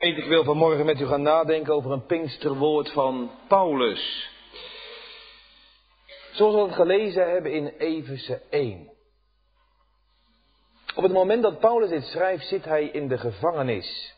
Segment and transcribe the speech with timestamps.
[0.00, 4.30] Ik wil vanmorgen met u gaan nadenken over een Pinksterwoord van Paulus.
[6.32, 8.90] Zoals we het gelezen hebben in Efeze 1.
[10.94, 14.14] Op het moment dat Paulus dit schrijft, zit hij in de gevangenis.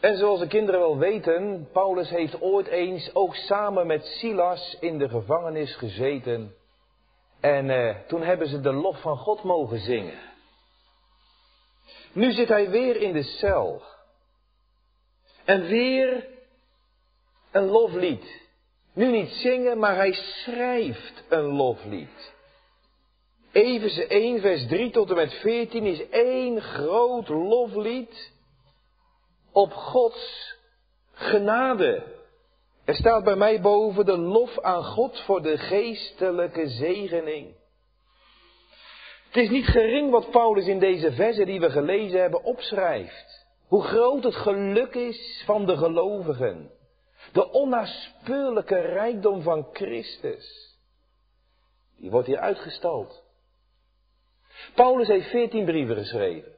[0.00, 4.98] En zoals de kinderen wel weten, Paulus heeft ooit eens ook samen met Silas in
[4.98, 6.54] de gevangenis gezeten.
[7.40, 10.18] En eh, toen hebben ze de lof van God mogen zingen.
[12.12, 13.94] Nu zit hij weer in de cel.
[15.46, 16.26] En weer
[17.52, 18.44] een loflied.
[18.92, 22.34] Nu niet zingen, maar hij schrijft een loflied.
[23.52, 28.32] Efeze 1, vers 3 tot en met 14 is één groot loflied
[29.52, 30.54] op Gods
[31.12, 32.02] genade.
[32.84, 37.54] Er staat bij mij boven de lof aan God voor de geestelijke zegening.
[39.26, 43.35] Het is niet gering wat Paulus in deze versen die we gelezen hebben opschrijft.
[43.66, 46.70] Hoe groot het geluk is van de gelovigen.
[47.32, 50.74] De onnaspeurlijke rijkdom van Christus.
[51.96, 53.24] Die wordt hier uitgestald.
[54.74, 56.54] Paulus heeft veertien brieven geschreven.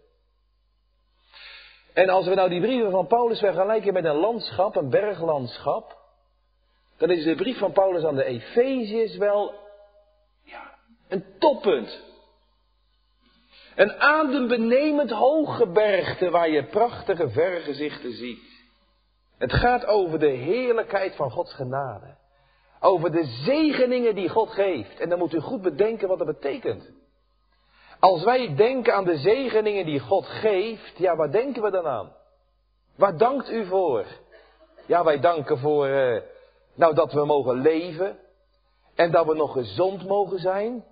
[1.92, 5.97] En als we nou die brieven van Paulus vergelijken met een landschap, een berglandschap,
[6.97, 9.54] dan is de brief van Paulus aan de Efeziërs wel
[10.42, 12.07] ja, een toppunt.
[13.78, 18.62] Een adembenemend hooggebergte waar je prachtige vergezichten ziet.
[19.36, 22.16] Het gaat over de heerlijkheid van Gods genade.
[22.80, 25.00] Over de zegeningen die God geeft.
[25.00, 26.90] En dan moet u goed bedenken wat dat betekent.
[28.00, 32.12] Als wij denken aan de zegeningen die God geeft, ja, waar denken we dan aan?
[32.96, 34.06] Waar dankt u voor?
[34.86, 36.22] Ja, wij danken voor, eh,
[36.74, 38.18] nou, dat we mogen leven.
[38.94, 40.84] En dat we nog gezond mogen zijn.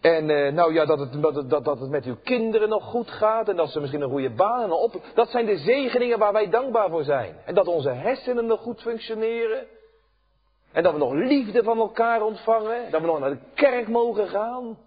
[0.00, 3.10] En uh, nou ja, dat het, dat, dat, dat het met uw kinderen nog goed
[3.10, 5.00] gaat en dat ze misschien een goede baan op.
[5.14, 7.36] Dat zijn de zegeningen waar wij dankbaar voor zijn.
[7.44, 9.66] En dat onze hersenen nog goed functioneren.
[10.72, 12.90] En dat we nog liefde van elkaar ontvangen.
[12.90, 14.78] Dat we nog naar de kerk mogen gaan.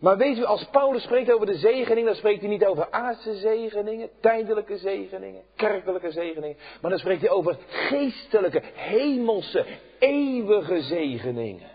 [0.00, 3.34] Maar weet u, als Paulus spreekt over de zegeningen, dan spreekt hij niet over aardse
[3.34, 6.56] zegeningen, tijdelijke zegeningen, kerkelijke zegeningen.
[6.80, 9.64] Maar dan spreekt hij over geestelijke, hemelse,
[9.98, 11.73] eeuwige zegeningen.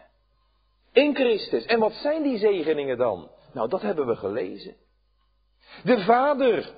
[0.91, 1.66] In Christus.
[1.66, 3.29] En wat zijn die zegeningen dan?
[3.53, 4.75] Nou, dat hebben we gelezen.
[5.83, 6.69] De Vader.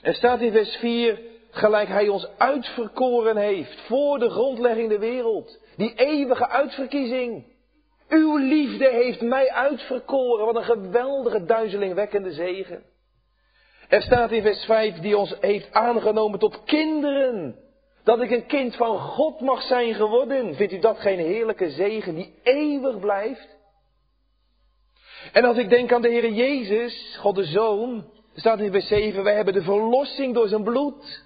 [0.00, 5.58] Er staat in vers 4, gelijk Hij ons uitverkoren heeft voor de grondlegging der wereld.
[5.76, 7.50] Die eeuwige uitverkiezing.
[8.08, 10.46] Uw liefde heeft mij uitverkoren.
[10.46, 12.82] Wat een geweldige duizelingwekkende zegen.
[13.88, 17.56] Er staat in vers 5, die ons heeft aangenomen tot kinderen.
[18.04, 20.54] Dat ik een kind van God mag zijn geworden.
[20.54, 23.48] Vindt u dat geen heerlijke zegen die eeuwig blijft?
[25.32, 28.04] En als ik denk aan de Heer Jezus, God de Zoon,
[28.34, 31.24] staat in vers 7, wij hebben de verlossing door zijn bloed.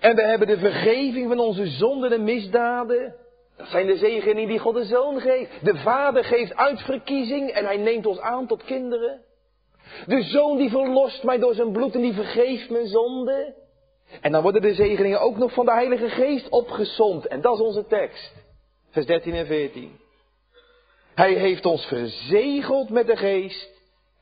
[0.00, 3.14] En we hebben de vergeving van onze zonden en misdaden.
[3.56, 5.64] Dat zijn de zegeningen die God de Zoon geeft.
[5.64, 9.20] De Vader geeft uitverkiezing en hij neemt ons aan tot kinderen.
[10.06, 13.54] De Zoon die verlost mij door zijn bloed en die vergeeft mijn zonde.
[14.20, 17.26] En dan worden de zegeningen ook nog van de Heilige Geest opgezond.
[17.26, 18.32] En dat is onze tekst.
[18.90, 20.00] Vers 13 en 14.
[21.14, 23.70] Hij heeft ons verzegeld met de geest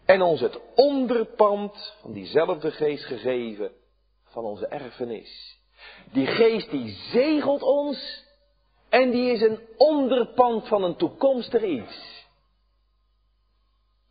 [0.04, 3.72] en ons het onderpand van diezelfde geest gegeven
[4.24, 5.58] van onze erfenis.
[6.12, 8.24] Die geest die zegelt ons
[8.88, 12.26] en die is een onderpand van een toekomstig iets.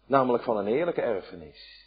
[0.06, 1.79] Namelijk van een heerlijke erfenis.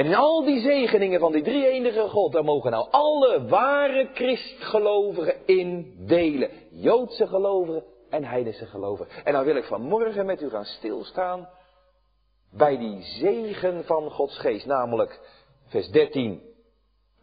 [0.00, 4.08] En in al die zegeningen van die drie enige God, daar mogen nou alle ware
[4.14, 6.50] christgelovigen in delen.
[6.70, 9.24] Joodse gelovigen en heidense gelovigen.
[9.24, 11.48] En nou wil ik vanmorgen met u gaan stilstaan
[12.52, 14.66] bij die zegen van Gods geest.
[14.66, 15.20] Namelijk
[15.66, 16.42] vers 13.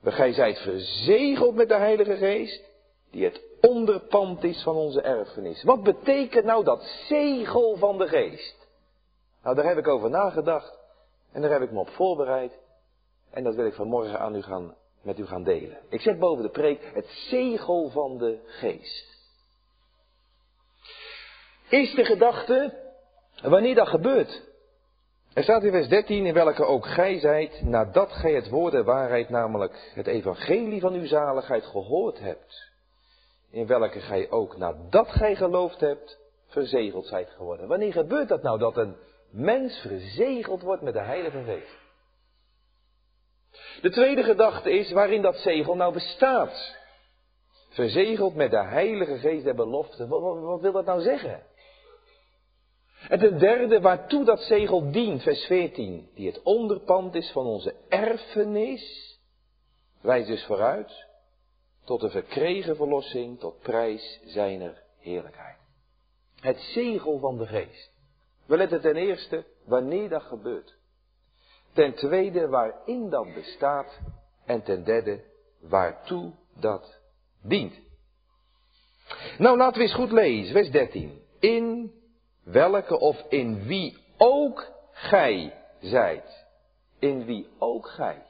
[0.03, 2.63] Gij zijt verzegeld met de Heilige Geest,
[3.11, 5.63] die het onderpand is van onze erfenis.
[5.63, 8.67] Wat betekent nou dat zegel van de geest?
[9.43, 10.79] Nou, daar heb ik over nagedacht
[11.31, 12.65] en daar heb ik me op voorbereid.
[13.31, 15.77] En dat wil ik vanmorgen aan u gaan, met u gaan delen.
[15.89, 19.15] Ik zet boven de preek het zegel van de geest.
[21.69, 22.73] Is de gedachte
[23.41, 24.45] wanneer dat gebeurt?
[25.33, 28.83] Er staat in vers 13, in welke ook gij zijt, nadat gij het woord der
[28.83, 32.71] waarheid, namelijk het evangelie van uw zaligheid, gehoord hebt.
[33.51, 36.17] In welke gij ook, nadat gij geloofd hebt,
[36.47, 37.67] verzegeld zijt geworden.
[37.67, 38.95] Wanneer gebeurt dat nou, dat een
[39.29, 41.86] mens verzegeld wordt met de Heilige Geest?
[43.81, 46.75] De tweede gedachte is waarin dat zegel nou bestaat.
[47.69, 50.07] Verzegeld met de Heilige Geest der belofte.
[50.07, 51.43] Wat, wil dat nou zeggen?
[53.09, 57.75] En ten derde, waartoe dat zegel dient, vers 14, die het onderpand is van onze
[57.89, 59.17] erfenis,
[60.01, 61.05] wijst dus vooruit
[61.83, 65.57] tot de verkregen verlossing, tot prijs zijner heerlijkheid.
[66.39, 67.91] Het zegel van de geest.
[68.45, 70.76] We letten ten eerste wanneer dat gebeurt.
[71.77, 73.99] Ten tweede waarin dat bestaat.
[74.45, 75.23] En ten derde
[75.61, 76.99] waartoe dat
[77.43, 77.73] dient.
[79.37, 81.21] Nou, laten we eens goed lezen, vers 13.
[81.39, 81.91] In
[82.43, 86.45] welke of in wie ook gij zijt.
[86.99, 88.25] In wie ook gij.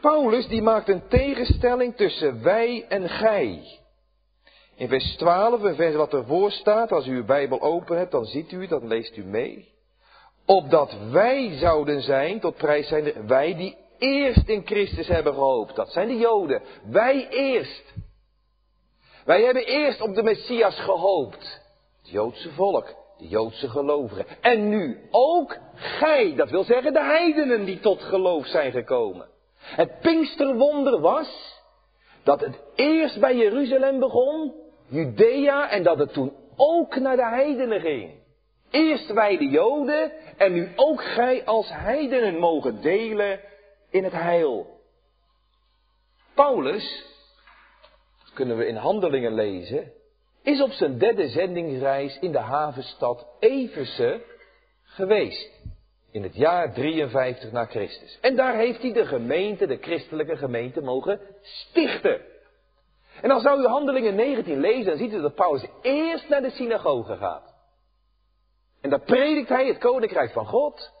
[0.00, 3.78] Paulus die maakt een tegenstelling tussen wij en gij.
[4.74, 8.24] In vers 12, een vers wat ervoor staat, als u uw Bijbel open hebt, dan
[8.24, 9.76] ziet u, dan leest u mee.
[10.50, 15.76] Opdat wij zouden zijn, tot prijs zijn wij die eerst in Christus hebben gehoopt.
[15.76, 16.62] Dat zijn de Joden.
[16.90, 17.94] Wij eerst.
[19.24, 21.60] Wij hebben eerst op de Messias gehoopt.
[21.98, 24.26] Het Joodse volk, de Joodse gelovigen.
[24.40, 29.28] En nu ook gij, dat wil zeggen de heidenen die tot geloof zijn gekomen.
[29.58, 31.60] Het Pinksterwonder was
[32.22, 34.54] dat het eerst bij Jeruzalem begon,
[34.86, 38.17] Judea, en dat het toen ook naar de heidenen ging.
[38.70, 43.40] Eerst wij de Joden en nu ook gij als heidenen mogen delen
[43.90, 44.66] in het heil.
[46.34, 47.04] Paulus,
[48.34, 49.92] kunnen we in handelingen lezen,
[50.42, 54.22] is op zijn derde zendingsreis in de havenstad Everse
[54.82, 55.50] geweest.
[56.10, 58.18] In het jaar 53 na Christus.
[58.20, 62.20] En daar heeft hij de gemeente, de christelijke gemeente, mogen stichten.
[63.20, 66.50] En dan zou u handelingen 19 lezen, dan ziet u dat Paulus eerst naar de
[66.50, 67.57] synagoge gaat.
[68.80, 70.92] En daar predikt hij het koninkrijk van God.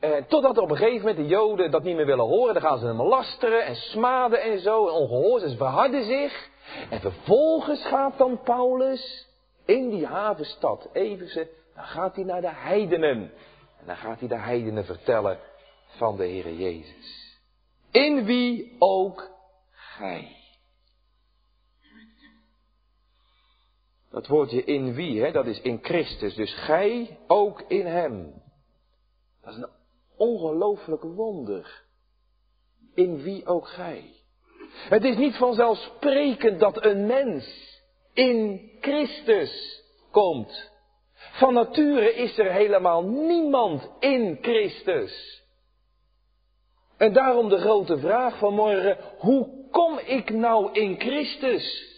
[0.00, 2.78] En totdat op een gegeven moment de Joden dat niet meer willen horen, dan gaan
[2.78, 6.48] ze hem lasteren en smaden en zo, en ongehoord, ze verharden zich.
[6.90, 9.28] En vervolgens gaat dan Paulus
[9.64, 13.32] in die havenstad Everse, dan gaat hij naar de heidenen.
[13.78, 15.38] En dan gaat hij de heidenen vertellen
[15.86, 17.38] van de Heer Jezus.
[17.90, 19.30] In wie ook
[19.72, 20.39] gij.
[24.10, 26.34] Dat woordje in wie, hè, dat is in Christus.
[26.34, 28.42] Dus gij ook in hem.
[29.42, 29.70] Dat is een
[30.16, 31.82] ongelooflijk wonder.
[32.94, 34.04] In wie ook gij.
[34.72, 37.78] Het is niet vanzelfsprekend dat een mens
[38.12, 40.70] in Christus komt.
[41.14, 45.42] Van nature is er helemaal niemand in Christus.
[46.96, 51.89] En daarom de grote vraag van morgen, hoe kom ik nou in Christus?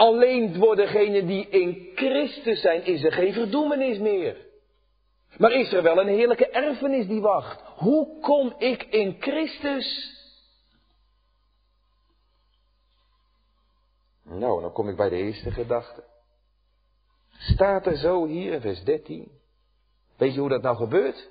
[0.00, 4.36] Alleen voor degenen die in Christus zijn, is er geen verdoemenis meer.
[5.36, 7.60] Maar is er wel een heerlijke erfenis die wacht?
[7.60, 10.16] Hoe kom ik in Christus?
[14.22, 16.04] Nou, dan kom ik bij de eerste gedachte.
[17.38, 19.30] Staat er zo hier in vers 13.
[20.16, 21.30] Weet je hoe dat nou gebeurt?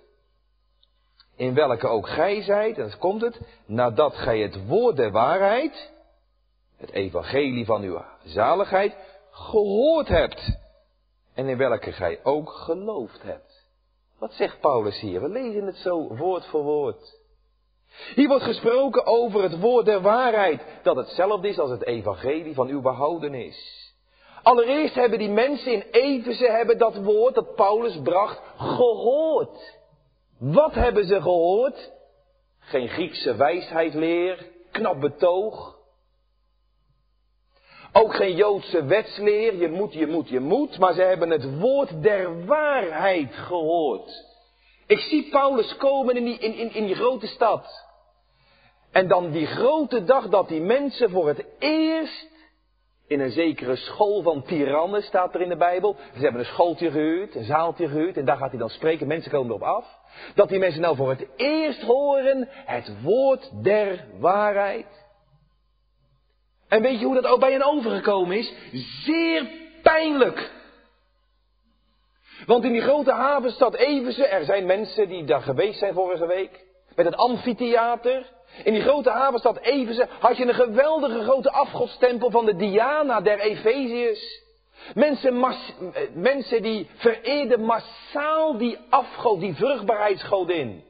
[1.35, 5.91] In welke ook gij zijt, en dan komt het, nadat gij het woord der waarheid,
[6.79, 8.95] het evangelie van uw zaligheid,
[9.31, 10.57] gehoord hebt.
[11.33, 13.67] En in welke gij ook geloofd hebt.
[14.19, 15.21] Wat zegt Paulus hier?
[15.21, 17.17] We lezen het zo woord voor woord.
[18.15, 22.67] Hier wordt gesproken over het woord der waarheid, dat hetzelfde is als het evangelie van
[22.67, 23.87] uw behoudenis.
[24.43, 29.77] Allereerst hebben die mensen in Efeze hebben dat woord dat Paulus bracht gehoord.
[30.39, 31.91] Wat hebben ze gehoord?
[32.59, 35.78] Geen Griekse wijsheidleer, knap betoog.
[37.99, 42.03] Ook geen Joodse wetsleer, je moet, je moet, je moet, maar ze hebben het woord
[42.03, 44.25] der waarheid gehoord.
[44.87, 47.87] Ik zie Paulus komen in die, in, in, in die grote stad.
[48.91, 52.29] En dan die grote dag dat die mensen voor het eerst
[53.07, 55.95] in een zekere school van tirannen, staat er in de Bijbel.
[56.13, 59.31] Ze hebben een schooltje gehuurd, een zaaltje gehuurd, en daar gaat hij dan spreken, mensen
[59.31, 59.85] komen erop af.
[60.35, 65.07] Dat die mensen nou voor het eerst horen het woord der waarheid.
[66.69, 68.53] En weet je hoe dat ook bij hen overgekomen is?
[69.03, 69.47] Zeer
[69.81, 70.51] pijnlijk.
[72.45, 76.65] Want in die grote havenstad Everse, er zijn mensen die daar geweest zijn vorige week,
[76.95, 78.25] met het amfitheater,
[78.63, 83.39] in die grote havenstad Efeze had je een geweldige grote afgodstempel van de Diana der
[83.39, 84.47] Efeziërs.
[84.93, 85.39] Mensen,
[86.13, 90.83] mensen die vereerden massaal die afgod, die vruchtbaarheidsgodin.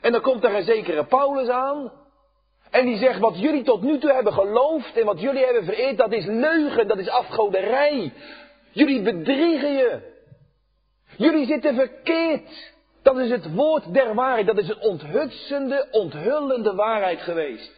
[0.00, 1.92] En dan komt er een zekere Paulus aan.
[2.72, 5.96] En die zegt, wat jullie tot nu toe hebben geloofd en wat jullie hebben vereerd,
[5.96, 8.12] dat is leugen, dat is afgoderij.
[8.70, 10.00] Jullie bedriegen je.
[11.16, 12.72] Jullie zitten verkeerd.
[13.02, 14.46] Dat is het woord der waarheid.
[14.46, 17.72] Dat is een onthutsende, onthullende waarheid geweest.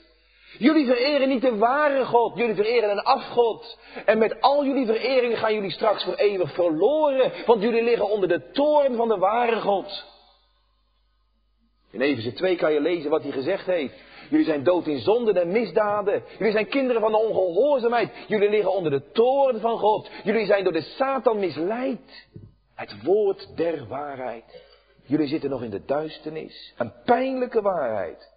[0.58, 3.78] Jullie vereren niet de ware God, jullie vereren een afgod.
[4.04, 8.28] En met al jullie vereringen gaan jullie straks voor eeuwig verloren, want jullie liggen onder
[8.28, 10.04] de toorn van de ware God.
[11.90, 13.94] In Efeze 2 kan je lezen wat hij gezegd heeft.
[14.30, 16.22] Jullie zijn dood in zonden en misdaden.
[16.38, 18.10] Jullie zijn kinderen van de ongehoorzaamheid.
[18.28, 20.10] Jullie liggen onder de toorn van God.
[20.24, 22.26] Jullie zijn door de Satan misleid.
[22.74, 24.62] Het woord der waarheid.
[25.06, 26.74] Jullie zitten nog in de duisternis.
[26.76, 28.32] Een pijnlijke waarheid.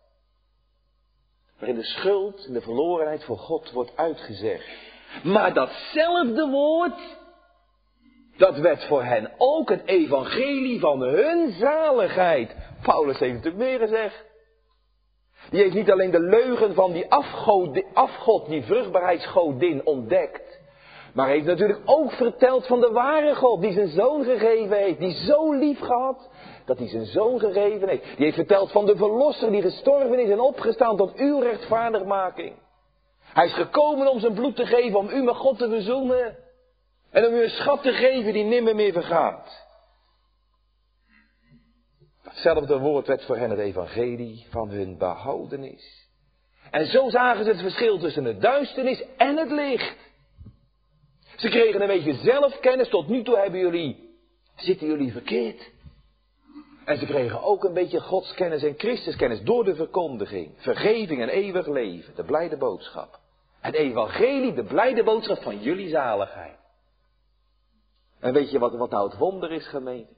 [1.59, 4.65] Waarin de schuld en de verlorenheid voor God wordt uitgezegd.
[5.23, 7.17] Maar datzelfde woord,
[8.37, 12.55] dat werd voor hen ook het evangelie van hun zaligheid.
[12.81, 14.25] Paulus heeft natuurlijk meer gezegd.
[15.49, 20.59] Die heeft niet alleen de leugen van die afgod, afgod die vruchtbaarheidsgodin ontdekt.
[21.13, 24.99] Maar heeft natuurlijk ook verteld van de ware God die zijn zoon gegeven heeft.
[24.99, 26.29] Die zo lief gehad
[26.65, 28.03] dat hij zijn zoon gegeven heeft.
[28.03, 32.53] Die heeft verteld van de verlosser die gestorven is en opgestaan tot uw rechtvaardigmaking.
[33.33, 36.37] Hij is gekomen om zijn bloed te geven, om u met God te verzoenen.
[37.11, 39.66] En om u een schat te geven die nimmer meer vergaat.
[42.37, 46.09] Datzelfde woord werd voor hen het evangelie van hun behoudenis.
[46.71, 49.97] En zo zagen ze het verschil tussen de duisternis en het licht.
[51.37, 52.89] Ze kregen een beetje zelfkennis.
[52.89, 54.19] Tot nu toe hebben jullie,
[54.55, 55.71] zitten jullie verkeerd.
[56.85, 60.53] En ze kregen ook een beetje godskennis en Christuskennis door de verkondiging.
[60.57, 62.15] Vergeving en eeuwig leven.
[62.15, 63.19] De blijde boodschap.
[63.59, 66.59] Het evangelie, de blijde boodschap van jullie zaligheid.
[68.19, 70.16] En weet je wat, wat nou het wonder is, gemeente?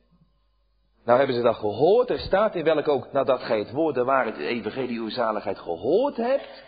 [1.09, 2.09] Nou hebben ze dat gehoord.
[2.09, 5.59] Er staat in welk ook, nadat gij het woord de waarheid, het evangelie, uw zaligheid
[5.59, 6.63] gehoord hebt.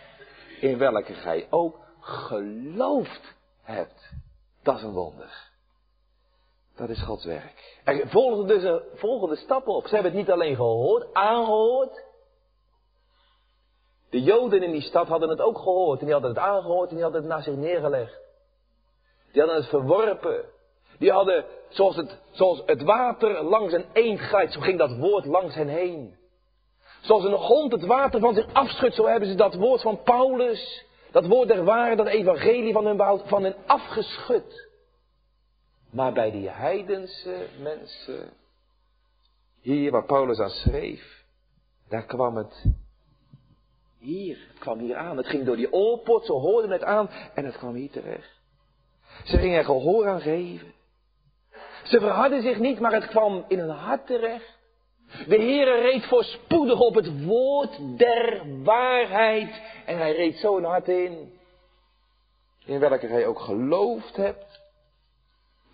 [0.60, 4.10] In welke gij ook geloofd hebt.
[4.62, 5.50] Dat is een wonder.
[6.76, 7.80] Dat is Gods werk.
[7.84, 9.86] Er volgen dus een volgende stappen op.
[9.86, 12.04] Ze hebben het niet alleen gehoord, aangehoord.
[14.10, 15.98] De Joden in die stad hadden het ook gehoord.
[15.98, 18.18] En die hadden het aangehoord en die hadden het naar zich neergelegd.
[19.32, 20.44] Die hadden het verworpen.
[20.98, 24.20] Die hadden, zoals het, zoals het water langs een eend
[24.50, 26.16] zo ging dat woord langs hen heen.
[27.00, 30.84] Zoals een hond het water van zich afschudt, zo hebben ze dat woord van Paulus,
[31.10, 34.68] dat woord der waarheid, dat evangelie van hun, behoud, van hen afgeschud.
[35.90, 38.30] Maar bij die heidense mensen,
[39.60, 41.24] hier waar Paulus aan schreef,
[41.88, 42.64] daar kwam het
[43.98, 45.16] hier, het kwam hier aan.
[45.16, 48.40] Het ging door die oorpot, ze hoorden het aan en het kwam hier terecht.
[49.24, 50.71] Ze gingen er gehoor aan geven.
[51.82, 54.58] Ze verhardden zich niet, maar het kwam in hun hart terecht.
[55.26, 59.60] De Heere reed voorspoedig op het woord der waarheid.
[59.86, 61.40] En hij reed zo een hart in.
[62.64, 64.60] In welke hij ook geloofd hebt.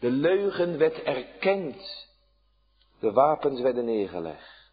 [0.01, 2.07] De leugen werd erkend.
[3.01, 4.73] De wapens werden neergelegd.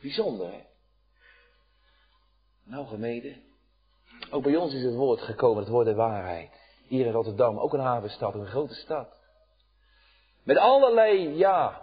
[0.00, 0.60] Bijzonder, hè?
[2.64, 3.42] Nou, gemeden.
[4.30, 6.50] Ook bij ons is het woord gekomen, het woord der waarheid.
[6.88, 9.23] Hier in Rotterdam, ook een havenstad, een grote stad.
[10.44, 11.82] Met allerlei, ja,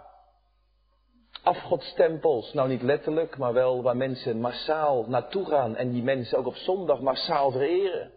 [1.42, 2.52] afgodstempels.
[2.52, 6.56] Nou, niet letterlijk, maar wel waar mensen massaal naartoe gaan en die mensen ook op
[6.56, 8.12] zondag massaal vereren.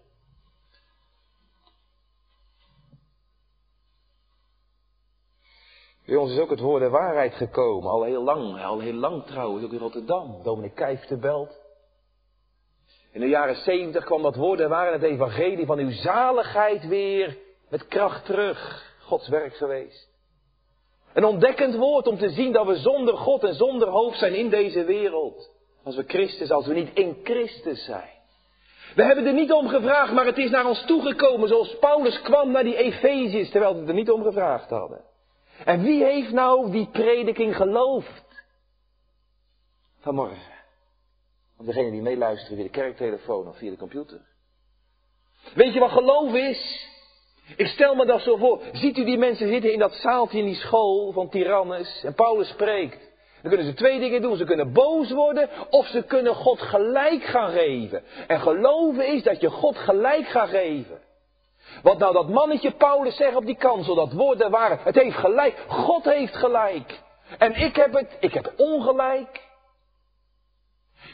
[6.06, 9.25] Bij ons is ook het woord der waarheid gekomen, al heel lang, al heel lang
[9.25, 10.44] trouwens, ook in Rotterdam.
[10.44, 11.64] Dominic Kijf te belt.
[13.12, 17.38] In de jaren zeventig kwam dat woord der waarheid, het evangelie van uw zaligheid weer
[17.70, 18.94] met kracht terug.
[19.00, 20.14] Gods werk geweest.
[21.15, 24.50] Een ontdekkend woord om te zien dat we zonder God en zonder hoofd zijn in
[24.50, 25.50] deze wereld.
[25.84, 28.10] Als we Christus, als we niet in Christus zijn.
[28.95, 32.51] We hebben er niet om gevraagd, maar het is naar ons toegekomen zoals Paulus kwam
[32.51, 35.01] naar die Efeziërs, terwijl ze er niet om gevraagd hadden.
[35.65, 38.43] En wie heeft nou die prediking geloofd?
[40.00, 40.53] Vanmorgen.
[41.57, 44.22] Of degene die meeluisteren via de kerktelefoon of via de computer.
[45.53, 46.89] Weet je wat geloof is?
[47.56, 48.62] Ik stel me dat zo voor.
[48.72, 52.48] Ziet u die mensen zitten in dat zaaltje in die school van Tyrannus en Paulus
[52.48, 53.14] spreekt.
[53.42, 54.38] Dan kunnen ze twee dingen doen.
[54.38, 58.04] Ze kunnen boos worden of ze kunnen God gelijk gaan geven.
[58.28, 61.00] En geloven is dat je God gelijk gaat geven.
[61.84, 64.84] Wat nou dat mannetje Paulus zegt op die kansel, dat woord der waarheid.
[64.84, 65.64] Het heeft gelijk.
[65.68, 67.02] God heeft gelijk.
[67.38, 69.44] En ik heb het, ik heb ongelijk.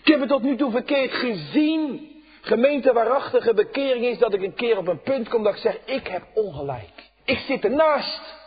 [0.04, 2.11] Ik heb het tot nu toe verkeerd gezien.
[2.42, 5.78] Gemeente waarachtige bekering is dat ik een keer op een punt kom dat ik zeg,
[5.86, 7.12] ik heb ongelijk.
[7.24, 8.40] Ik zit ernaast.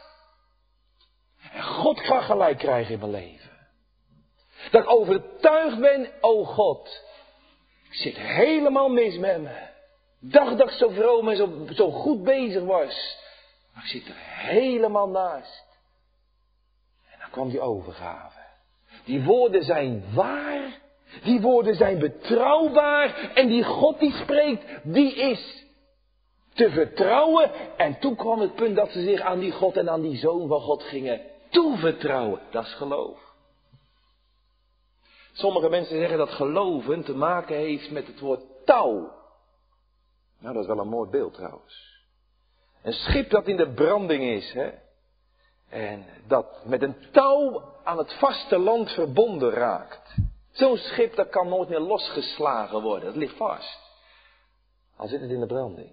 [1.52, 3.50] En God kan gelijk krijgen in mijn leven.
[4.70, 7.02] Dat ik overtuigd ben, oh God,
[7.88, 9.72] ik zit helemaal mis met me.
[10.20, 13.18] Dacht dat ik zo vroom en zo, zo goed bezig was.
[13.74, 15.64] Maar ik zit er helemaal naast.
[17.12, 18.38] En dan kwam die overgave.
[19.04, 20.82] Die woorden zijn waar
[21.22, 25.64] Die woorden zijn betrouwbaar en die God die spreekt, die is
[26.54, 27.50] te vertrouwen.
[27.76, 30.48] En toen kwam het punt dat ze zich aan die God en aan die Zoon
[30.48, 32.40] van God gingen toevertrouwen.
[32.50, 33.32] Dat is geloof.
[35.32, 39.12] Sommige mensen zeggen dat geloven te maken heeft met het woord touw.
[40.38, 42.02] Nou, dat is wel een mooi beeld trouwens.
[42.82, 44.70] Een schip dat in de branding is, hè.
[45.68, 50.14] En dat met een touw aan het vaste land verbonden raakt.
[50.54, 53.04] Zo'n schip dat kan nooit meer losgeslagen worden.
[53.04, 53.78] Dat ligt vast.
[54.96, 55.92] Al zit het in de branding.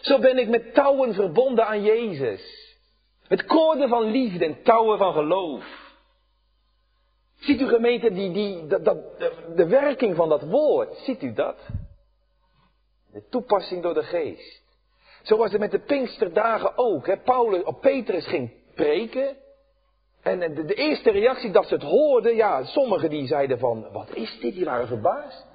[0.00, 2.72] Zo ben ik met touwen verbonden aan Jezus.
[3.28, 5.64] Met koorden van liefde en touwen van geloof.
[7.38, 11.32] Ziet u gemeente die, die, dat, dat, de, de werking van dat woord, ziet u
[11.32, 11.56] dat?
[13.12, 14.62] De toepassing door de geest.
[15.22, 17.06] Zo was het met de Pinksterdagen ook.
[17.06, 17.16] Hè.
[17.16, 19.36] Paulus, op Petrus ging preken.
[20.24, 24.14] En de, de, eerste reactie dat ze het hoorden, ja, sommigen die zeiden van, wat
[24.14, 24.54] is dit?
[24.54, 25.46] Die waren verbaasd.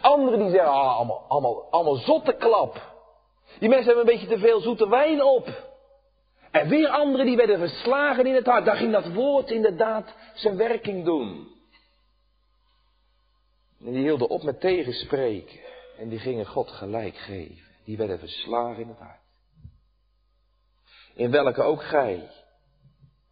[0.00, 2.94] Anderen die zeiden, ah, allemaal, allemaal, allemaal zotte klap.
[3.58, 5.48] Die mensen hebben een beetje te veel zoete wijn op.
[6.50, 8.64] En weer anderen die werden verslagen in het hart.
[8.64, 11.48] Daar ging dat woord inderdaad zijn werking doen.
[13.84, 15.60] En die hielden op met tegenspreken.
[15.98, 17.64] En die gingen God gelijk geven.
[17.84, 19.20] Die werden verslagen in het hart.
[21.14, 22.30] In welke ook gij.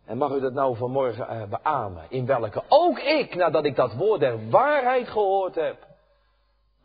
[0.06, 2.06] En mag u dat nou vanmorgen uh, beamen?
[2.08, 5.86] In welke ook ik, nadat ik dat woord der waarheid gehoord heb.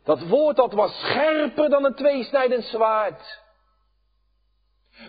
[0.04, 3.42] Dat woord dat was scherper dan een tweesnijdend zwaard.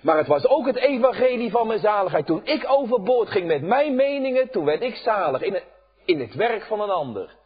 [0.03, 2.25] Maar het was ook het evangelie van mijn zaligheid.
[2.25, 5.65] Toen ik overboord ging met mijn meningen, toen werd ik zalig in het,
[6.05, 7.39] in het werk van een ander.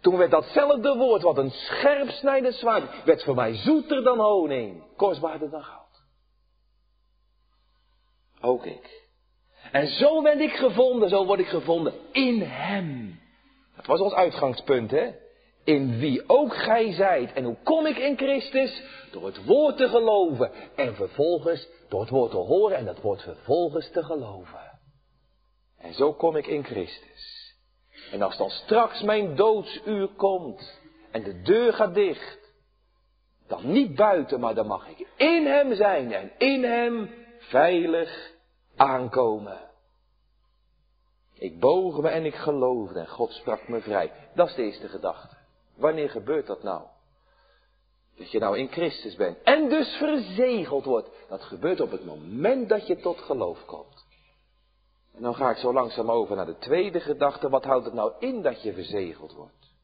[0.00, 4.96] Toen werd datzelfde woord, wat een scherp snijdend zwaard, werd voor mij zoeter dan honing,
[4.96, 6.02] kostbaarder dan goud.
[8.40, 8.97] Ook ik.
[9.72, 13.20] En zo werd ik gevonden, zo word ik gevonden in Hem.
[13.76, 15.10] Dat was ons uitgangspunt, hè?
[15.64, 17.32] In wie ook gij zijt.
[17.32, 18.82] En hoe kom ik in Christus?
[19.10, 20.50] Door het woord te geloven.
[20.76, 24.80] En vervolgens door het woord te horen en dat woord vervolgens te geloven.
[25.78, 27.54] En zo kom ik in Christus.
[28.12, 32.38] En als dan straks mijn doodsuur komt en de deur gaat dicht,
[33.46, 38.36] dan niet buiten, maar dan mag ik in Hem zijn en in Hem veilig
[38.78, 39.58] aankomen.
[41.34, 44.12] Ik boog me en ik geloofde en God sprak me vrij.
[44.34, 45.36] Dat is de eerste gedachte.
[45.76, 46.82] Wanneer gebeurt dat nou?
[48.16, 51.10] Dat je nou in Christus bent en dus verzegeld wordt.
[51.28, 54.06] Dat gebeurt op het moment dat je tot geloof komt.
[55.14, 57.48] En dan ga ik zo langzaam over naar de tweede gedachte.
[57.48, 59.74] Wat houdt het nou in dat je verzegeld wordt?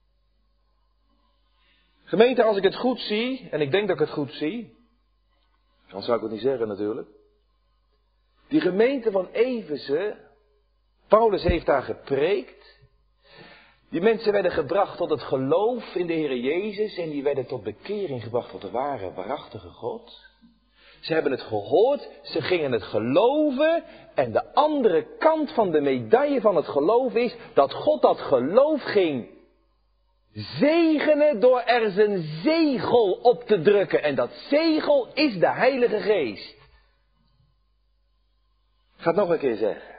[2.05, 4.77] Gemeente, als ik het goed zie, en ik denk dat ik het goed zie,
[5.89, 7.09] dan zou ik het niet zeggen natuurlijk.
[8.49, 10.17] Die gemeente van Eversen,
[11.09, 12.79] Paulus heeft daar gepreekt.
[13.91, 17.63] Die mensen werden gebracht tot het geloof in de Heer Jezus en die werden tot
[17.63, 20.33] bekering gebracht tot de ware, waarachtige God.
[21.01, 26.41] Ze hebben het gehoord, ze gingen het geloven en de andere kant van de medaille
[26.41, 29.35] van het geloof is dat God dat geloof ging
[30.35, 34.03] zegenen door er zijn zegel op te drukken.
[34.03, 36.63] En dat zegel is de Heilige Geest.
[39.05, 39.95] Ga het nog een keer zeggen.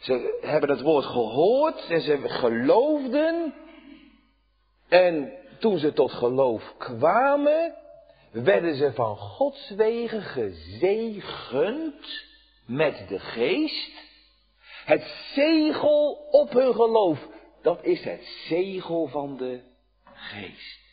[0.00, 3.54] Ze hebben het woord gehoord en ze geloofden.
[4.88, 7.74] En toen ze tot geloof kwamen,
[8.32, 11.04] werden ze van Gods wegen gezegend
[12.66, 13.92] met de geest.
[14.84, 15.02] Het
[15.34, 17.26] zegel op hun geloof,
[17.62, 19.60] dat is het zegel van de
[20.04, 20.85] geest.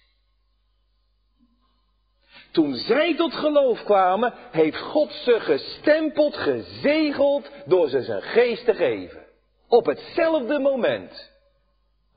[2.54, 8.74] Toen zij tot geloof kwamen, heeft God ze gestempeld, gezegeld door ze zijn geest te
[8.74, 9.26] geven.
[9.68, 11.32] Op hetzelfde moment.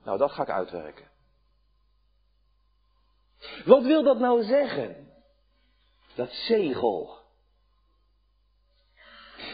[0.05, 1.11] Nou, dat ga ik uitwerken.
[3.65, 5.09] Wat wil dat nou zeggen?
[6.15, 7.19] Dat zegel.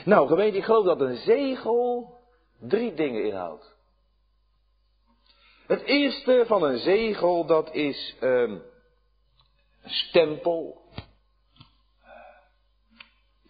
[0.05, 2.15] Nou, gemeente, ik geloof dat een zegel
[2.61, 3.75] drie dingen inhoudt.
[5.67, 8.63] Het eerste van een zegel, dat is een
[9.85, 10.81] stempel.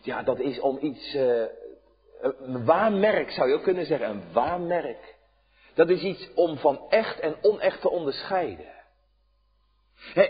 [0.03, 1.45] Ja, dat is om iets, uh,
[2.21, 5.17] een waarmerk zou je ook kunnen zeggen, een waarmerk.
[5.75, 8.71] Dat is iets om van echt en onecht te onderscheiden.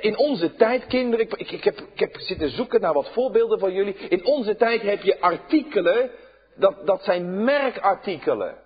[0.01, 3.73] In onze tijd, kinderen, ik, ik, heb, ik heb zitten zoeken naar wat voorbeelden van
[3.73, 3.95] jullie.
[3.95, 6.11] In onze tijd heb je artikelen,
[6.57, 8.59] dat, dat zijn merkartikelen.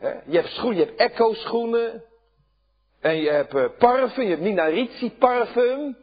[0.00, 2.04] Je hebt schoenen, je hebt Echo schoenen.
[3.00, 5.96] En je hebt uh, parfum, je hebt Nina Ricci parfum.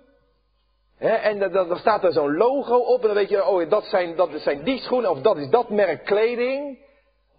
[0.99, 4.29] En dan, staat er zo'n logo op en dan weet je, oh dat zijn, dat
[4.35, 6.87] zijn die schoenen of dat is dat merk kleding.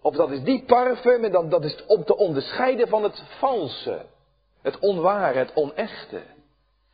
[0.01, 4.05] Of dat is die parfum en dan, dat is om te onderscheiden van het valse.
[4.61, 6.21] Het onware, het onechte.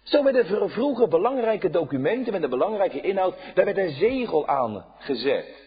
[0.03, 5.65] Zo werden vroeger belangrijke documenten met een belangrijke inhoud, daar werd een zegel aan gezet.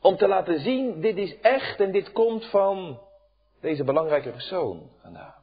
[0.00, 3.00] Om te laten zien, dit is echt en dit komt van
[3.60, 5.41] deze belangrijke persoon vandaan.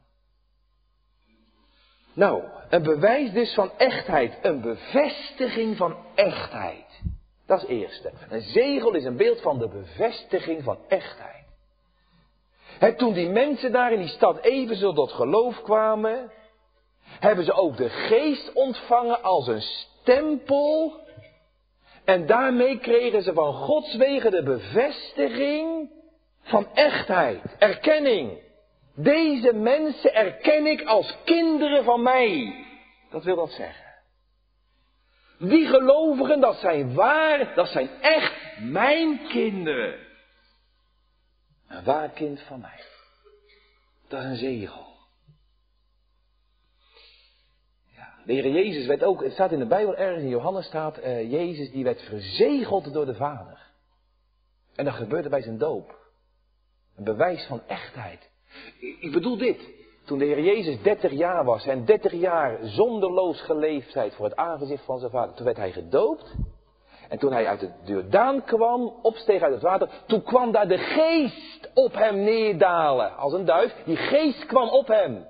[2.12, 7.00] Nou, een bewijs dus van echtheid, een bevestiging van echtheid.
[7.46, 8.12] Dat is het eerste.
[8.28, 11.44] Een zegel is een beeld van de bevestiging van echtheid.
[12.78, 16.32] He, toen die mensen daar in die stad evenzo tot geloof kwamen,
[17.02, 21.00] hebben ze ook de geest ontvangen als een stempel.
[22.04, 25.90] En daarmee kregen ze van Gods wegen de bevestiging
[26.42, 28.38] van echtheid, erkenning.
[29.02, 32.64] Deze mensen erken ik als kinderen van mij.
[33.10, 33.88] Dat wil dat zeggen.
[35.38, 39.98] Die gelovigen, dat zijn waar, dat zijn echt mijn kinderen.
[41.68, 42.80] Een waar kind van mij.
[44.08, 44.86] Dat is een zegel.
[47.96, 51.30] Ja, de Jezus werd ook, het staat in de Bijbel ergens in Johannes staat, uh,
[51.30, 53.58] Jezus die werd verzegeld door de Vader.
[54.74, 55.98] En dat gebeurde bij zijn doop.
[56.96, 58.29] Een bewijs van echtheid.
[59.00, 59.68] Ik bedoel dit.
[60.04, 64.84] Toen de Heer Jezus 30 jaar was en 30 jaar zonderloos geleefdheid voor het aangezicht
[64.84, 66.34] van zijn vader, toen werd hij gedoopt.
[67.08, 70.78] En toen hij uit de Jordaan kwam, opsteeg uit het water, toen kwam daar de
[70.78, 73.74] geest op hem neerdalen, als een duif.
[73.84, 75.26] Die geest kwam op hem.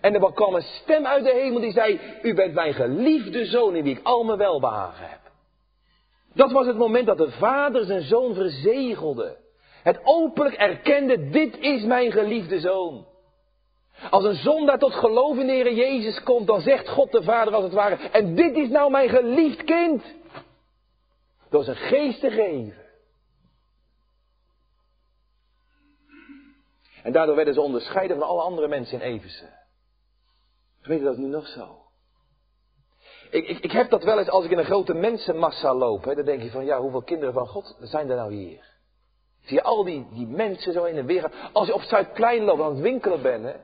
[0.00, 3.74] En er kwam een stem uit de hemel die zei, u bent mijn geliefde zoon
[3.74, 5.20] in wie ik al mijn welbehagen heb.
[6.34, 9.36] Dat was het moment dat de vader zijn zoon verzegelde.
[9.84, 13.06] Het openlijk erkende, dit is mijn geliefde zoon.
[14.10, 17.64] Als een zondaar tot geloof in de Jezus komt, dan zegt God de Vader als
[17.64, 20.02] het ware, en dit is nou mijn geliefd kind.
[21.50, 22.82] Door zijn geest te geven.
[27.02, 29.48] En daardoor werden ze onderscheiden van alle andere mensen in Efeze.
[30.82, 31.78] Weet je dat nu nog zo?
[33.30, 36.04] Ik, ik, ik, heb dat wel eens als ik in een grote mensenmassa loop.
[36.04, 38.73] Dan denk je van, ja, hoeveel kinderen van God zijn er nou hier?
[39.44, 41.32] Zie je al die, die mensen zo in de wereld.
[41.52, 43.54] Als je op Zuidplein loopt, aan het winkelen bent, hè.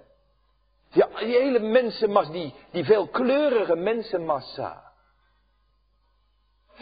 [0.93, 4.93] Die, die hele mensenmassa, die, die veelkleurige mensenmassa.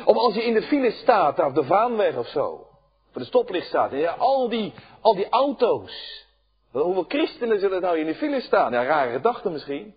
[0.05, 2.67] Of als je in de file staat, op de Vaanweg of zo.
[3.13, 3.93] Voor de stoplicht staat.
[3.93, 6.27] En ja, al, die, al die auto's.
[6.71, 8.73] Hoeveel christenen zullen nou in de file staan?
[8.73, 9.95] Ja, rare gedachte misschien.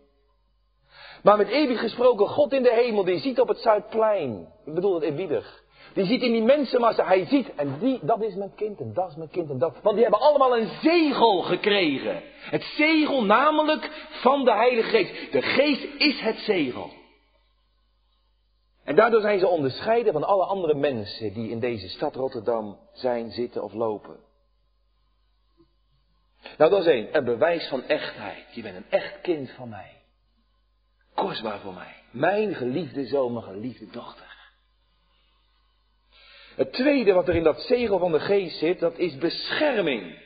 [1.24, 4.54] Maar met eeuwig gesproken, God in de hemel, die ziet op het Zuidplein.
[4.66, 5.61] Ik bedoel het eerbiedig.
[5.94, 9.10] Die ziet in die mensenmassa, hij ziet, en die, dat is mijn kind, en dat
[9.10, 9.76] is mijn kind, en dat.
[9.82, 12.22] Want die hebben allemaal een zegel gekregen.
[12.34, 15.32] Het zegel namelijk van de Heilige Geest.
[15.32, 16.90] De Geest is het zegel.
[18.84, 23.32] En daardoor zijn ze onderscheiden van alle andere mensen die in deze stad Rotterdam zijn,
[23.32, 24.20] zitten of lopen.
[26.58, 27.16] Nou, dat is één.
[27.16, 28.46] Een bewijs van echtheid.
[28.52, 30.02] Je bent een echt kind van mij.
[31.14, 31.96] Kostbaar voor mij.
[32.12, 34.31] Mijn geliefde zoon, mijn geliefde dochter.
[36.56, 40.20] Het tweede wat er in dat zegel van de geest zit, dat is bescherming.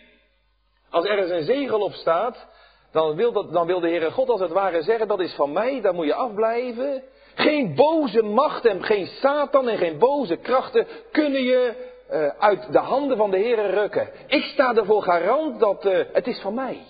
[0.90, 2.48] Als ergens een zegel op staat,
[2.92, 5.52] dan wil, dat, dan wil de Heere God als het ware zeggen, dat is van
[5.52, 7.04] mij, daar moet je afblijven.
[7.36, 12.80] Geen boze macht en geen Satan en geen boze krachten kunnen je uh, uit de
[12.80, 14.10] handen van de Heere rukken.
[14.28, 16.82] Ik sta ervoor garant dat uh, het is van mij.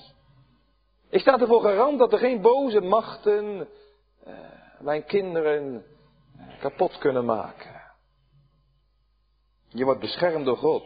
[1.10, 3.68] Ik sta ervoor garant dat er geen boze machten
[4.28, 4.34] uh,
[4.80, 5.86] mijn kinderen
[6.60, 7.75] kapot kunnen maken.
[9.76, 10.84] Je wordt beschermd door God.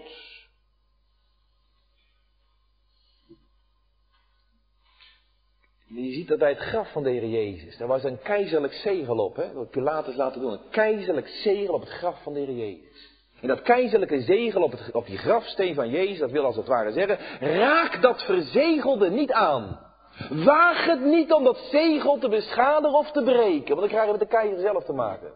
[5.88, 7.78] Je ziet dat bij het graf van de Heer Jezus.
[7.78, 9.54] Daar was een keizerlijk zegel op, hè?
[9.54, 10.52] Dat Pilatus laten doen.
[10.52, 13.18] Een keizerlijk zegel op het graf van de Heer Jezus.
[13.42, 16.68] En dat keizerlijke zegel op, het, op die grafsteen van Jezus, dat wil als het
[16.68, 19.88] ware zeggen, raak dat verzegelde niet aan.
[20.30, 24.18] Waag het niet om dat zegel te beschadigen of te breken, want dan krijgen we
[24.18, 25.32] met de keizer zelf te maken.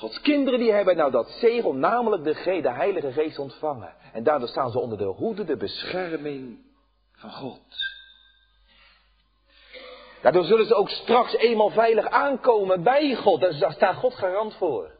[0.00, 3.94] Gods kinderen die hebben nou dat zegel, namelijk de, de Heilige Geest ontvangen.
[4.12, 6.58] En daardoor staan ze onder de hoede, de bescherming
[7.12, 7.60] van God.
[10.22, 13.40] Daardoor zullen ze ook straks eenmaal veilig aankomen bij God.
[13.40, 14.90] Daar staat God garant voor.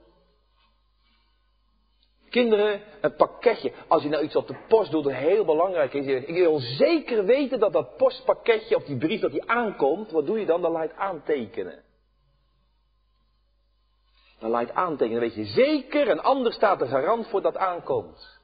[2.28, 3.72] Kinderen, een pakketje.
[3.88, 6.06] Als je nou iets op de post doet, dat heel belangrijk is.
[6.06, 10.10] Ik wil zeker weten dat dat postpakketje of die brief dat die aankomt.
[10.10, 10.62] Wat doe je dan?
[10.62, 11.82] Dan laat je het aantekenen.
[14.40, 15.20] Dan laat je het aantekenen.
[15.20, 18.38] Dan weet je zeker, een ander staat er garant voor dat aankomt.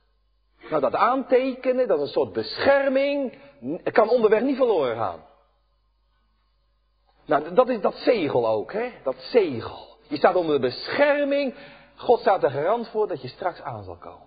[0.69, 3.39] Nou, dat aantekenen, dat is een soort bescherming.
[3.83, 5.25] Kan onderweg niet verloren gaan.
[7.27, 8.93] Nou, dat is dat zegel ook, hè?
[9.03, 9.97] Dat zegel.
[10.09, 11.55] Je staat onder de bescherming
[11.97, 14.25] God staat er garant voor dat je straks aan zal komen.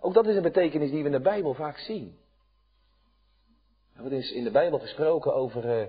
[0.00, 2.18] Ook dat is een betekenis die we in de Bijbel vaak zien.
[3.94, 5.86] Er wordt in de Bijbel gesproken over, uh,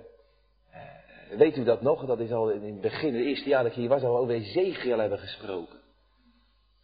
[1.30, 2.06] weet u dat nog?
[2.06, 4.34] Dat is al in het begin, het eerste jaar dat ik hier was, al over
[4.34, 5.80] Ezekiel hebben gesproken.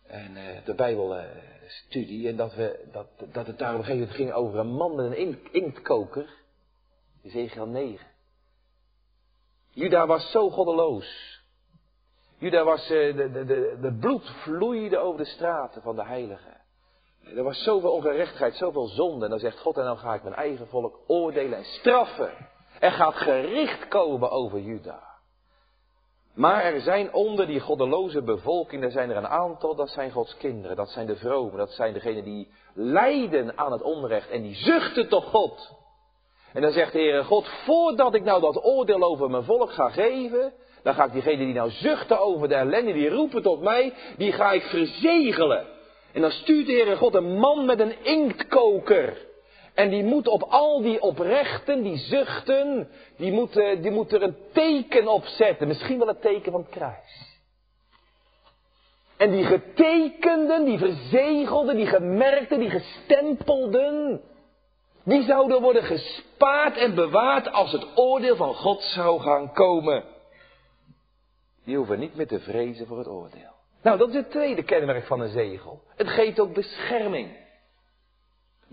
[0.03, 4.15] En uh, de Bijbelstudie, en dat, we, dat, dat het daar op een gegeven moment
[4.15, 6.29] ging over een man met een inktkoker.
[7.23, 8.07] Ezekiel 9.
[9.69, 11.41] Juda was zo goddeloos.
[12.37, 16.61] Juda was, de, de, de, de bloed vloeide over de straten van de heiligen.
[17.35, 19.23] Er was zoveel ongerechtigheid, zoveel zonde.
[19.23, 22.31] En dan zegt God, en dan ga ik mijn eigen volk oordelen en straffen.
[22.83, 25.03] Er gaat gericht komen over Juda.
[26.35, 30.37] Maar er zijn onder die goddeloze bevolking, er zijn er een aantal, dat zijn Gods
[30.37, 34.55] kinderen, dat zijn de vromen, dat zijn degenen die lijden aan het onrecht en die
[34.55, 35.71] zuchten tot God.
[36.53, 39.89] En dan zegt de Heere God, voordat ik nou dat oordeel over mijn volk ga
[39.89, 43.93] geven, dan ga ik diegenen die nou zuchten over de ellende, die roepen tot mij,
[44.17, 45.65] die ga ik verzegelen.
[46.13, 49.31] En dan stuurt de Heere God een man met een inktkoker.
[49.73, 54.35] En die moet op al die oprechten, die zuchten, die moet, die moet er een
[54.51, 55.67] teken op zetten.
[55.67, 57.31] Misschien wel het teken van het kruis.
[59.17, 64.21] En die getekenden, die verzegelden, die gemerkten, die gestempelden,
[65.03, 70.03] die zouden worden gespaard en bewaard als het oordeel van God zou gaan komen.
[71.65, 73.51] Die hoeven niet meer te vrezen voor het oordeel.
[73.81, 75.81] Nou, dat is het tweede kenmerk van een zegel.
[75.95, 77.42] Het geeft ook bescherming.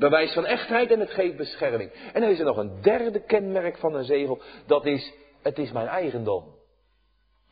[0.01, 1.93] Bewijs van echtheid en het geeft bescherming.
[2.13, 4.43] En dan is er nog een derde kenmerk van een zegel.
[4.67, 6.45] Dat is, het is mijn eigendom.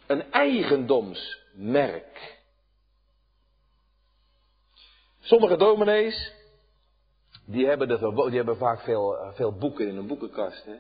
[0.07, 2.37] Een eigendomsmerk.
[5.21, 6.35] Sommige dominees,
[7.47, 10.65] die hebben, die hebben vaak veel, eh, veel boeken in een boekenkast.
[10.65, 10.77] Hè?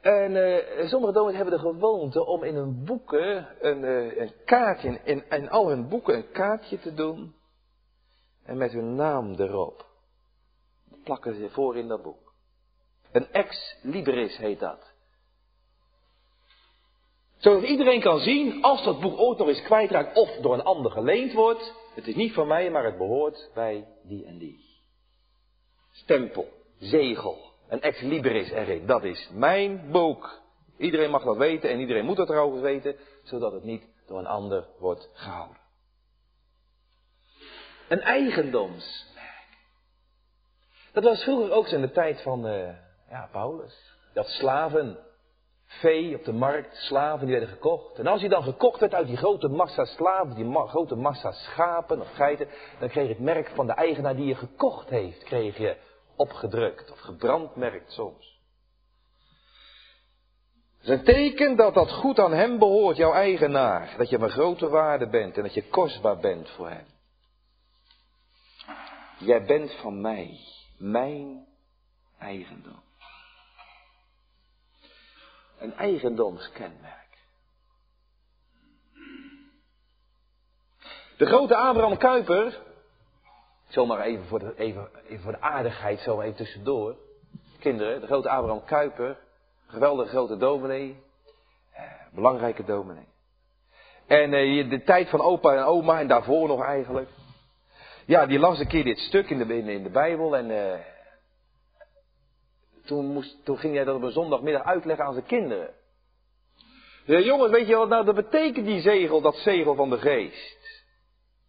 [0.00, 5.00] En uh, sommige dominees hebben de gewoonte om in hun boeken een, uh, een kaartje,
[5.04, 7.34] in, in al hun boeken een kaartje te doen.
[8.44, 9.90] En met hun naam erop.
[11.04, 12.32] Plakken ze voor in dat boek.
[13.12, 14.92] Een ex libris heet dat.
[17.36, 20.90] Zodat iedereen kan zien, als dat boek ooit nog eens kwijtraakt of door een ander
[20.90, 21.74] geleend wordt.
[21.94, 24.64] Het is niet van mij, maar het behoort bij die en die.
[25.92, 27.50] Stempel, zegel.
[27.68, 28.86] Een ex libris erin.
[28.86, 30.40] Dat is mijn boek.
[30.78, 34.26] Iedereen mag dat weten en iedereen moet dat trouwens weten, zodat het niet door een
[34.26, 35.60] ander wordt gehouden.
[37.88, 39.11] Een eigendomsmerk.
[40.92, 42.68] Dat was vroeger ook zo in de tijd van uh,
[43.10, 43.96] ja, Paulus.
[44.14, 44.98] Dat slaven,
[45.66, 47.98] vee op de markt, slaven die werden gekocht.
[47.98, 52.00] En als je dan gekocht werd uit die grote massa slaven, die grote massa schapen
[52.00, 55.76] of geiten, dan kreeg het merk van de eigenaar die je gekocht heeft, kreeg je
[56.16, 58.40] opgedrukt of gebrandmerkt soms.
[60.78, 63.94] Het is een teken dat dat goed aan hem behoort, jouw eigenaar.
[63.96, 66.86] Dat je van grote waarde bent en dat je kostbaar bent voor hem.
[69.18, 70.38] Jij bent van mij,
[70.82, 71.46] mijn
[72.18, 72.82] eigendom.
[75.58, 77.18] Een eigendomskenmerk.
[81.16, 82.60] De grote Abraham Kuyper,
[83.68, 86.96] Zomaar even voor de, even, voor de aardigheid, zo even tussendoor.
[87.58, 89.18] Kinderen, de grote Abraham Kuyper,
[89.66, 91.02] geweldige grote dominee,
[91.72, 93.08] eh, belangrijke dominee.
[94.06, 97.08] En eh, de tijd van opa en oma, en daarvoor nog eigenlijk.
[98.06, 100.80] Ja, die las een keer dit stuk in de, in, de Bijbel en eh,
[102.84, 105.70] toen, moest, toen ging hij dat op een zondagmiddag uitleggen aan zijn kinderen.
[107.06, 110.60] De jongens, weet je wat nou dat betekent die zegel, dat zegel van de geest?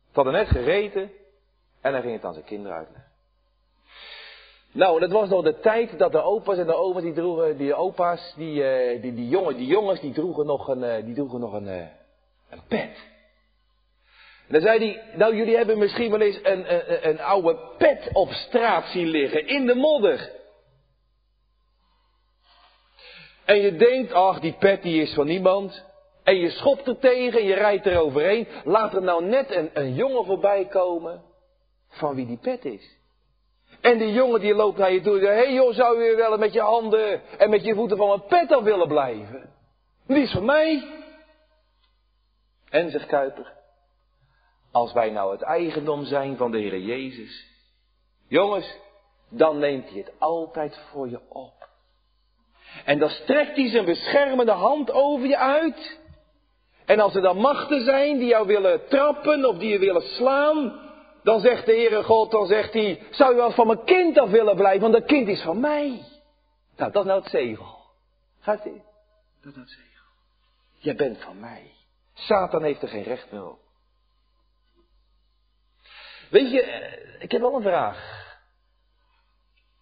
[0.07, 1.11] Het hadden net gereten,
[1.81, 3.11] en hij ging het aan zijn kinderen uitleggen.
[4.71, 7.75] Nou, dat was nog de tijd dat de opa's en de oma's die droegen, die
[7.75, 11.39] opa's, die, uh, die, die, jongen, die jongens, die droegen nog een, uh, die droegen
[11.39, 11.85] nog een, uh,
[12.49, 13.12] een pet.
[14.47, 18.09] En dan zei hij, nou jullie hebben misschien wel eens een, een, een oude pet
[18.13, 20.31] op straat zien liggen, in de modder.
[23.45, 25.85] En je denkt, ach die pet die is van niemand.
[26.23, 28.47] En je schopt er tegen en je rijdt er overheen.
[28.63, 31.23] Laat er nou net een, jongen voorbij komen
[31.89, 32.97] van wie die pet is.
[33.81, 36.15] En die jongen die loopt naar je toe en zegt, hé hey joh, zou je
[36.15, 39.49] wel met je handen en met je voeten van een pet af willen blijven?
[40.07, 40.83] Die is van mij.
[42.69, 43.53] En zegt Kuiper,
[44.73, 47.47] als wij nou het eigendom zijn van de Heer Jezus,
[48.27, 48.77] jongens,
[49.29, 51.69] dan neemt hij het altijd voor je op.
[52.85, 55.99] En dan strekt hij zijn beschermende hand over je uit.
[56.85, 60.79] En als er dan machten zijn die jou willen trappen of die je willen slaan,
[61.23, 64.29] dan zegt de Heere God, dan zegt hij, zou je wel van mijn kind af
[64.29, 66.05] willen blijven, want dat kind is van mij.
[66.77, 67.77] Nou, dat is nou het zegel.
[68.39, 68.81] Gaat ie?
[69.41, 70.05] Dat is nou het zegel.
[70.77, 71.71] Jij bent van mij.
[72.13, 73.62] Satan heeft er geen recht meer op.
[76.33, 78.27] Weet je, eh, ik heb wel een vraag.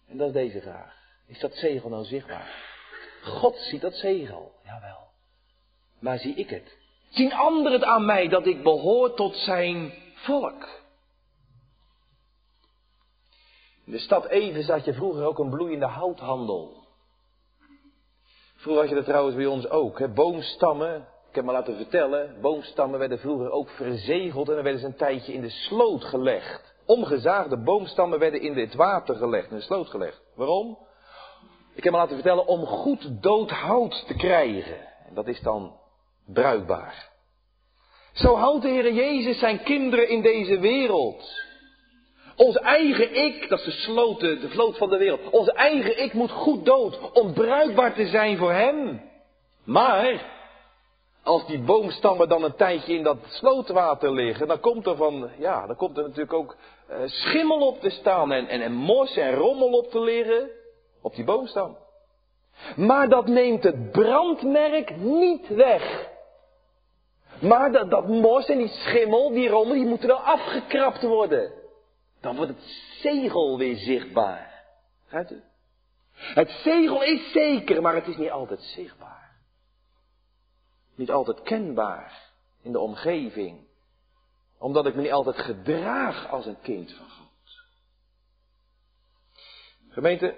[0.08, 0.94] En dat is deze vraag.
[1.26, 2.54] Is dat zegel nou zichtbaar?
[3.22, 4.52] God ziet dat zegel.
[4.64, 5.08] Jawel.
[5.98, 6.76] Maar zie ik het?
[7.10, 10.68] Zien anderen het aan mij dat ik behoor tot zijn volk?
[13.84, 16.86] In de stad Even zat je vroeger ook een bloeiende houthandel.
[18.56, 19.98] Vroeger had je dat trouwens bij ons ook.
[19.98, 20.08] Hè?
[20.08, 24.86] Boomstammen, ik heb me laten vertellen, boomstammen werden vroeger ook verzegeld en dan werden ze
[24.86, 26.74] een tijdje in de sloot gelegd.
[26.86, 30.22] Omgezaagde boomstammen werden in het water gelegd, in de sloot gelegd.
[30.34, 30.78] Waarom?
[31.74, 34.76] Ik heb me laten vertellen om goed dood hout te krijgen.
[35.08, 35.76] En dat is dan
[36.26, 37.10] bruikbaar.
[38.12, 41.42] Zo houdt de Heer Jezus zijn kinderen in deze wereld.
[42.36, 45.30] Ons eigen ik, dat is de, sloot, de vloot van de wereld.
[45.30, 49.10] Ons eigen ik moet goed dood om bruikbaar te zijn voor Hem.
[49.64, 50.40] Maar,
[51.22, 55.66] als die boomstammen dan een tijdje in dat slootwater liggen, dan komt er van, ja,
[55.66, 56.56] dan komt er natuurlijk ook
[56.90, 60.50] uh, schimmel op te staan en, en, en mos en rommel op te liggen
[61.02, 61.76] op die boomstam.
[62.76, 66.10] Maar dat neemt het brandmerk niet weg.
[67.40, 71.52] Maar dat, dat mos en die schimmel, die rommel, die moeten wel afgekrapt worden.
[72.20, 72.62] Dan wordt het
[73.00, 74.64] zegel weer zichtbaar.
[75.06, 75.42] Gaat u?
[76.14, 79.21] Het zegel is zeker, maar het is niet altijd zichtbaar.
[80.94, 82.30] Niet altijd kenbaar
[82.62, 83.66] in de omgeving.
[84.58, 87.30] Omdat ik me niet altijd gedraag als een kind van God.
[89.88, 90.36] Gemeente,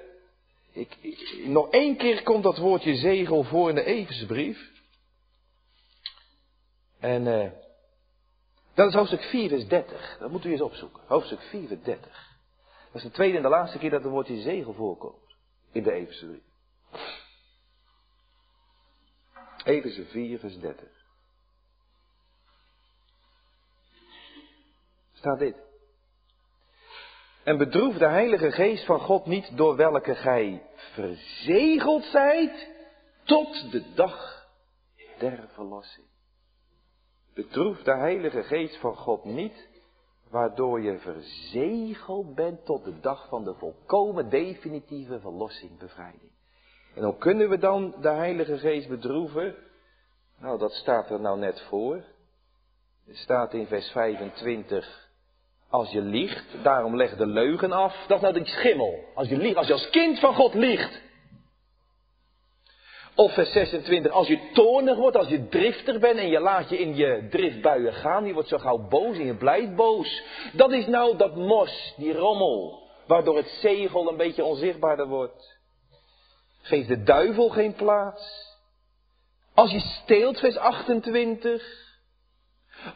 [0.72, 0.98] ik,
[1.46, 4.72] nog één keer komt dat woordje zegel voor in de Eversbrief.
[6.98, 7.50] En uh,
[8.74, 10.16] dat is hoofdstuk 4, vers 30.
[10.18, 11.02] Dat moet u eens opzoeken.
[11.06, 12.32] Hoofdstuk 4, vers 30.
[12.92, 15.34] Dat is de tweede en de laatste keer dat het woordje zegel voorkomt.
[15.72, 16.42] In de Eversbrief.
[19.64, 20.88] Efeze 4, vers 30.
[25.12, 25.56] Staat dit.
[27.44, 32.70] En bedroef de Heilige Geest van God niet door welke gij verzegeld zijt
[33.22, 34.46] tot de dag
[35.18, 36.06] der verlossing.
[37.34, 39.68] Bedroef de Heilige Geest van God niet,
[40.30, 46.33] waardoor je verzegeld bent tot de dag van de volkomen definitieve verlossing, bevrijding.
[46.94, 49.54] En hoe kunnen we dan de Heilige Geest bedroeven?
[50.38, 52.04] Nou, dat staat er nou net voor.
[53.06, 55.04] Het staat in vers 25
[55.74, 58.04] als je liegt, daarom leg de leugen af.
[58.06, 58.98] Dat is nou die schimmel.
[59.14, 61.02] Als je liegt, als je als kind van God liegt.
[63.14, 66.78] Of vers 26, als je toornig wordt, als je driftig bent en je laat je
[66.78, 70.22] in je driftbuien gaan, je wordt zo gauw boos en je blijft boos.
[70.52, 75.53] Dat is nou dat mos, die rommel, waardoor het zegel een beetje onzichtbaarder wordt.
[76.64, 78.52] Geef de duivel geen plaats.
[79.54, 81.62] Als je steelt, vers 28,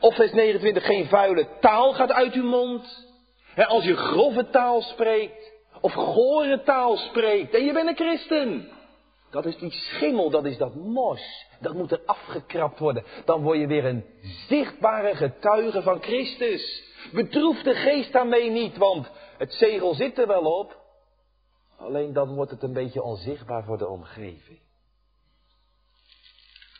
[0.00, 3.06] of vers 29, geen vuile taal gaat uit uw mond.
[3.56, 8.68] als je grove taal spreekt, of gore taal spreekt, en je bent een christen.
[9.30, 11.46] Dat is die schimmel, dat is dat mos.
[11.60, 13.04] Dat moet er afgekrapt worden.
[13.24, 14.04] Dan word je weer een
[14.48, 16.82] zichtbare getuige van Christus.
[17.12, 20.77] Bedroef de geest daarmee niet, want het zegel zit er wel op.
[21.78, 24.60] Alleen dan wordt het een beetje onzichtbaar voor de omgeving.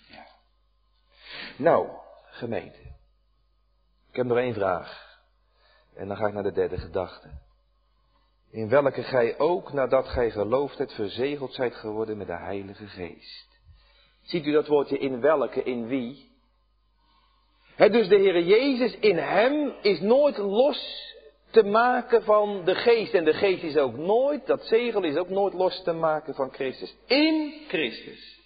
[0.08, 0.26] Ja.
[1.56, 1.88] Nou,
[2.30, 2.78] gemeente.
[4.10, 5.18] Ik heb nog één vraag.
[5.94, 7.30] En dan ga ik naar de derde gedachte.
[8.50, 13.60] In welke gij ook, nadat gij geloofd hebt, verzegeld zijt geworden met de Heilige Geest.
[14.22, 16.30] Ziet u dat woordje in welke, in wie?
[17.74, 21.06] He, dus de Heer Jezus in hem is nooit los
[21.50, 23.14] te maken van de geest.
[23.14, 26.52] En de geest is ook nooit, dat zegel is ook nooit los te maken van
[26.52, 26.96] Christus.
[27.06, 28.36] In Christus.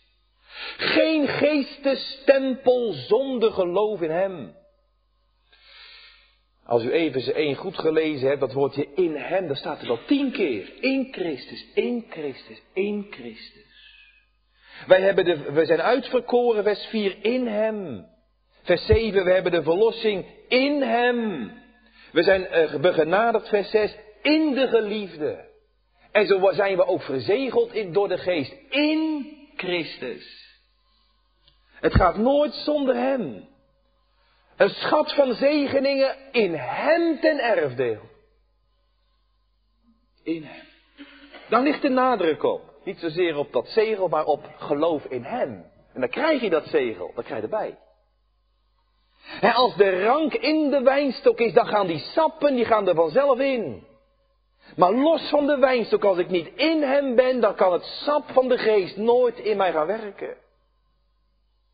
[0.76, 4.54] Geen geestestempel zonder geloof in hem.
[6.64, 10.04] Als u even één goed gelezen hebt, dat woordje in hem, dat staat er wel
[10.06, 10.72] tien keer.
[10.80, 13.70] In Christus, in Christus, in Christus.
[14.86, 18.06] Wij hebben de, we zijn uitverkoren, vers 4, in hem.
[18.62, 21.50] Vers 7, we hebben de verlossing in hem.
[22.12, 25.50] We zijn uh, begenadigd, vers 6, in de geliefde.
[26.12, 30.50] En zo zijn we ook verzegeld in, door de geest, in Christus.
[31.80, 33.48] Het gaat nooit zonder hem.
[34.56, 38.00] Een schat van zegeningen in hem ten erfdeel.
[40.22, 40.64] In hem.
[41.48, 42.62] Dan ligt de nadruk op.
[42.84, 45.70] Niet zozeer op dat zegel, maar op geloof in hem.
[45.92, 47.78] En dan krijg je dat zegel, dat krijg je erbij.
[49.40, 52.94] En als de rank in de wijnstok is, dan gaan die sappen, die gaan er
[52.94, 53.86] vanzelf in.
[54.76, 58.30] Maar los van de wijnstok, als ik niet in hem ben, dan kan het sap
[58.30, 60.36] van de geest nooit in mij gaan werken.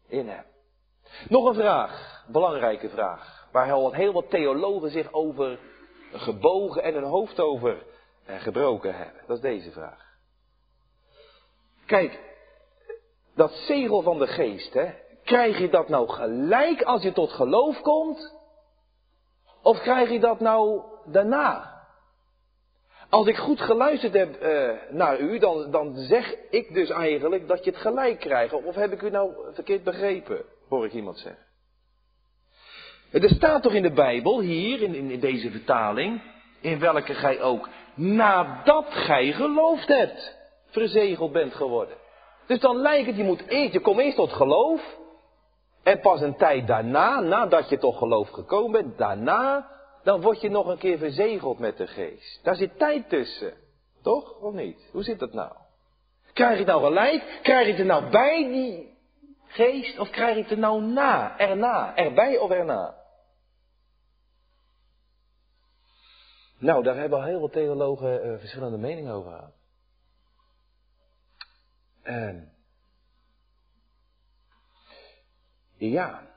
[0.09, 0.45] In hem.
[1.29, 5.59] Nog een vraag, belangrijke vraag, waar al heel wat theologen zich over
[6.13, 7.83] gebogen en hun hoofd over
[8.25, 9.23] eh, gebroken hebben.
[9.27, 10.07] Dat is deze vraag.
[11.87, 12.21] Kijk,
[13.35, 14.93] dat zegel van de geest, hè,
[15.29, 18.35] krijg je dat nou gelijk als je tot geloof komt?
[19.63, 21.77] Of krijg je dat nou daarna?
[23.11, 27.65] Als ik goed geluisterd heb uh, naar u, dan, dan zeg ik dus eigenlijk dat
[27.65, 28.53] je het gelijk krijgt.
[28.53, 31.47] Of heb ik u nou verkeerd begrepen, hoor ik iemand zeggen.
[33.11, 36.23] Er staat toch in de Bijbel, hier, in, in, in deze vertaling,
[36.61, 41.97] in welke gij ook nadat gij geloofd hebt, verzegeld bent geworden.
[42.47, 44.97] Dus dan lijkt het, je moet eerst, je komt eerst tot geloof.
[45.89, 49.71] En pas een tijd daarna, nadat je tot geloof gekomen bent, daarna
[50.03, 52.41] dan word je nog een keer verzegeld met de geest.
[52.43, 53.55] Daar zit tijd tussen.
[54.03, 54.41] Toch?
[54.41, 54.89] Of niet?
[54.93, 55.53] Hoe zit dat nou?
[56.33, 57.39] Krijg je het nou gelijk?
[57.43, 58.97] Krijg je het er nou bij, die
[59.47, 59.99] geest?
[59.99, 61.39] Of krijg je het er nou na?
[61.39, 61.97] Erna?
[61.97, 62.95] Erbij of erna?
[66.59, 69.53] Nou, daar hebben al heel veel theologen uh, verschillende meningen over gehad.
[72.03, 72.58] En.
[75.79, 76.29] Ja,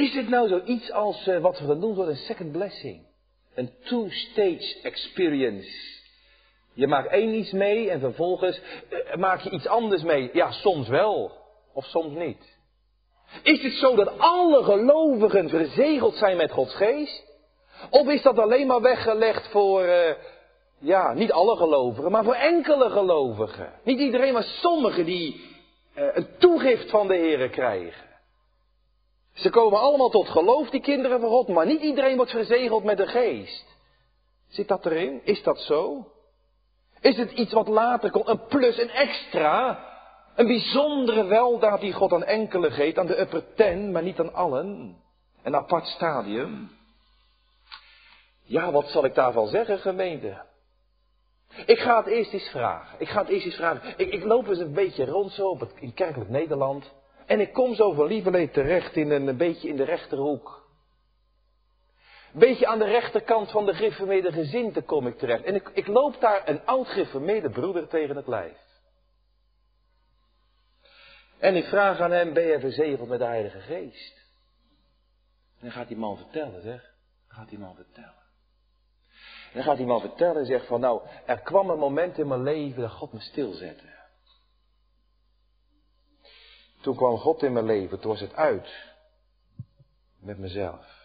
[0.00, 3.06] Is dit nou zoiets als uh, wat we dan noemen een second blessing?
[3.54, 5.98] Een two-stage experience.
[6.74, 8.60] Je maakt één iets mee en vervolgens
[8.90, 10.30] uh, maak je iets anders mee.
[10.32, 11.32] Ja, soms wel,
[11.72, 12.58] of soms niet.
[13.42, 17.24] Is het zo dat alle gelovigen verzegeld zijn met Gods geest?
[17.90, 20.10] Of is dat alleen maar weggelegd voor, uh,
[20.78, 23.72] ja, niet alle gelovigen, maar voor enkele gelovigen?
[23.84, 25.49] Niet iedereen, maar sommigen die
[26.00, 28.08] een toegift van de Heer krijgen.
[29.32, 32.96] Ze komen allemaal tot geloof, die kinderen van God, maar niet iedereen wordt verzegeld met
[32.96, 33.64] de geest.
[34.48, 35.20] Zit dat erin?
[35.24, 36.06] Is dat zo?
[37.00, 39.88] Is het iets wat later komt, een plus, een extra?
[40.34, 44.34] Een bijzondere weldaad die God aan enkele geeft, aan de upper ten, maar niet aan
[44.34, 44.96] allen?
[45.42, 46.70] Een apart stadium?
[48.42, 50.42] Ja, wat zal ik daarvan zeggen, gemeente?
[51.66, 53.00] Ik ga het eerst eens vragen.
[53.00, 53.94] Ik ga het eerst eens vragen.
[53.96, 56.92] Ik, ik loop eens een beetje rond zo op het, in kerkelijk Nederland.
[57.26, 60.68] En ik kom zo van Lieverlee terecht in een, beetje in de rechterhoek.
[62.32, 65.44] Een beetje aan de rechterkant van de gereformeerde gezinte kom ik terecht.
[65.44, 68.58] En ik, ik loop daar een oud gereformeerde broeder tegen het lijf.
[71.38, 74.18] En ik vraag aan hem, ben je verzegeld met de Heilige Geest?
[75.58, 76.82] En dan gaat die man vertellen, zeg.
[77.28, 78.29] Dan gaat die man vertellen.
[79.52, 82.42] Dan gaat die man vertellen en zegt van, nou, er kwam een moment in mijn
[82.42, 83.98] leven dat God me stilzette.
[86.80, 88.88] Toen kwam God in mijn leven, toen was het uit.
[90.20, 91.00] Met mezelf.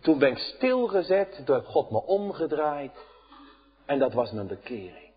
[0.00, 3.06] Toen ben ik stilgezet, toen heb God me omgedraaid.
[3.86, 5.12] En dat was mijn bekering.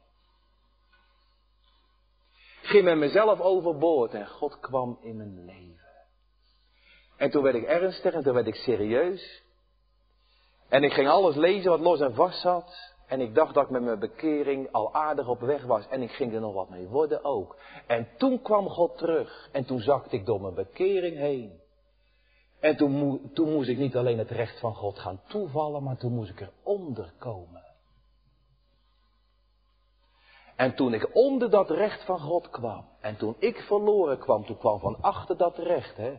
[2.62, 5.76] Ik ging met mezelf overboord en God kwam in mijn leven.
[7.18, 9.44] En toen werd ik ernstig en toen werd ik serieus.
[10.76, 12.94] En ik ging alles lezen wat los en vast zat.
[13.08, 15.88] En ik dacht dat ik met mijn bekering al aardig op weg was.
[15.88, 17.58] En ik ging er nog wat mee worden ook.
[17.88, 19.50] En toen kwam God terug.
[19.52, 21.60] En toen zakte ik door mijn bekering heen.
[22.60, 26.30] En toen, moest ik niet alleen het recht van God gaan toevallen, maar toen moest
[26.30, 27.64] ik eronder komen.
[30.56, 34.58] En toen ik onder dat recht van God kwam, en toen ik verloren kwam, toen
[34.58, 36.14] kwam van achter dat recht, hè,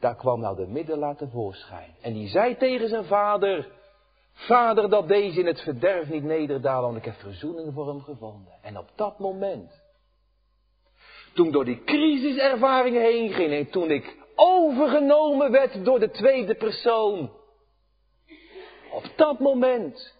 [0.00, 1.94] daar kwam nou de middelaar tevoorschijn.
[2.00, 3.74] En die zei tegen zijn vader,
[4.36, 8.52] Vader, dat deze in het verderf niet nederdalen, want ik heb verzoening voor hem gevonden.
[8.62, 9.82] En op dat moment,
[11.34, 17.30] toen door die crisiservaringen heen ging en toen ik overgenomen werd door de tweede persoon,
[18.90, 20.14] op dat moment,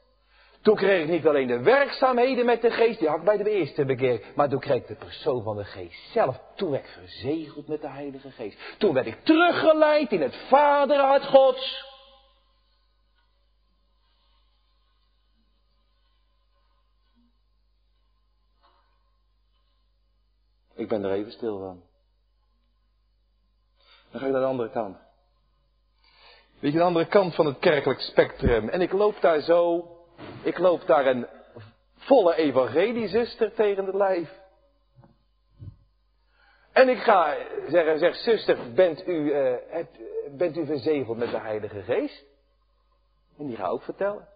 [0.63, 3.51] toen kreeg ik niet alleen de werkzaamheden met de geest, die had ik bij de
[3.51, 6.41] eerste bekeer, maar toen kreeg ik de persoon van de geest zelf.
[6.55, 8.59] Toen werd ik verzegeld met de Heilige Geest.
[8.79, 11.95] Toen werd ik teruggeleid in het vaderhart Gods.
[20.77, 21.83] Ik ben er even stil van.
[24.11, 24.97] Dan ga ik naar de andere kant.
[26.59, 28.69] Weet je, de andere kant van het kerkelijk spectrum.
[28.69, 29.89] En ik loop daar zo,
[30.43, 31.27] ik loop daar een
[31.97, 34.45] volle evangeliezuster tegen het lijf.
[36.73, 37.37] En ik ga
[37.69, 39.85] zeggen, zeg, zuster, bent u, uh,
[40.31, 42.25] bent u verzegeld met de Heilige Geest?
[43.39, 44.29] En die ga ook vertellen.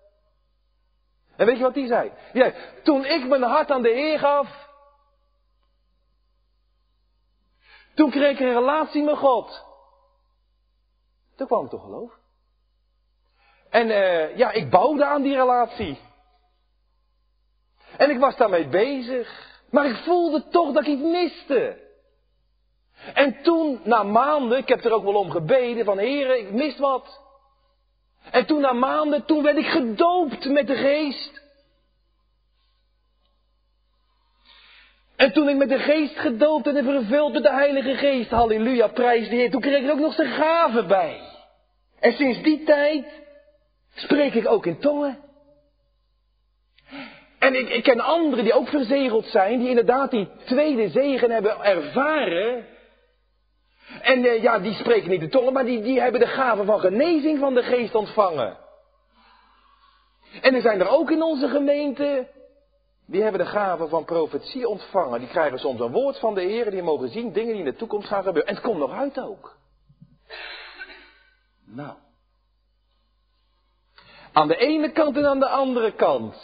[1.36, 2.12] En weet je wat die zei?
[2.32, 4.69] Ja, toen ik mijn hart aan de Heer gaf,
[7.94, 9.64] Toen kreeg ik een relatie met God.
[11.36, 12.12] Toen kwam ik geloof.
[13.70, 15.98] En uh, ja, ik bouwde aan die relatie.
[17.96, 19.48] En ik was daarmee bezig.
[19.70, 21.88] Maar ik voelde toch dat ik iets miste.
[23.14, 26.78] En toen, na maanden, ik heb er ook wel om gebeden, van heren, ik mis
[26.78, 27.20] wat.
[28.30, 31.39] En toen na maanden, toen werd ik gedoopt met de geest.
[35.20, 39.28] En toen ik met de geest gedoopt en vervuld met de Heilige Geest, halleluja, prijs
[39.28, 41.20] de Heer, toen kreeg ik ook nog zijn gaven bij.
[41.98, 43.06] En sinds die tijd
[43.94, 45.18] spreek ik ook in tongen.
[47.38, 51.64] En ik, ik ken anderen die ook verzegeld zijn, die inderdaad die tweede zegen hebben
[51.64, 52.66] ervaren.
[54.02, 56.80] En uh, ja, die spreken niet de tongen, maar die, die hebben de gave van
[56.80, 58.56] genezing van de geest ontvangen.
[60.40, 62.28] En er zijn er ook in onze gemeente,
[63.10, 65.18] die hebben de gave van profetie ontvangen.
[65.18, 67.76] Die krijgen soms een woord van de Heer, die mogen zien dingen die in de
[67.76, 68.48] toekomst gaan gebeuren.
[68.48, 69.56] En het komt nog uit ook.
[71.66, 71.94] Nou.
[74.32, 76.36] Aan de ene kant en aan de andere kant.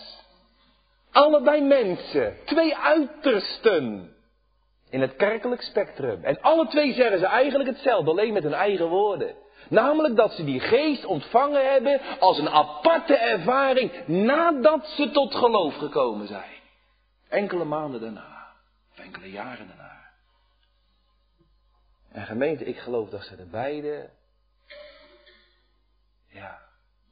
[1.12, 2.36] Allebei mensen.
[2.44, 4.14] Twee uitersten.
[4.90, 6.24] In het kerkelijk spectrum.
[6.24, 9.34] En alle twee zeggen ze eigenlijk hetzelfde, alleen met hun eigen woorden.
[9.68, 15.76] Namelijk dat ze die geest ontvangen hebben als een aparte ervaring nadat ze tot geloof
[15.76, 16.55] gekomen zijn.
[17.28, 18.52] Enkele maanden daarna.
[18.92, 19.96] Of enkele jaren daarna.
[22.12, 24.10] En gemeente, ik geloof dat ze er beide,
[26.28, 26.58] ja,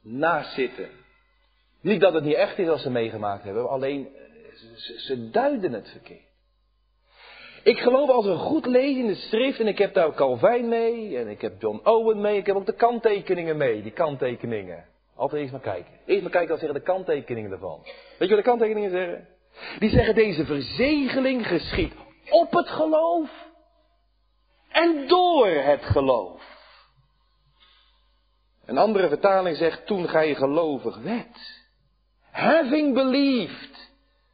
[0.01, 0.89] naast zitten.
[1.81, 4.55] Niet dat het niet echt is als ze meegemaakt hebben, alleen eh,
[4.97, 6.23] ze, duiden het verkeerd.
[7.63, 11.17] Ik geloof als we goed lezen in de schrift, en ik heb daar Calvijn mee,
[11.17, 14.85] en ik heb John Owen mee, ik heb ook de kanttekeningen mee, die kanttekeningen.
[15.15, 15.93] Altijd eerst maar kijken.
[16.05, 17.79] Eerst maar kijken wat zeggen de kanttekeningen ervan.
[17.83, 19.27] Weet je wat de kanttekeningen zeggen?
[19.79, 21.93] Die zeggen deze verzegeling geschiet
[22.29, 23.29] op het geloof
[24.69, 26.43] en door het geloof.
[28.65, 31.63] Een andere vertaling zegt toen gij gelovig werd.
[32.31, 33.93] Having believed.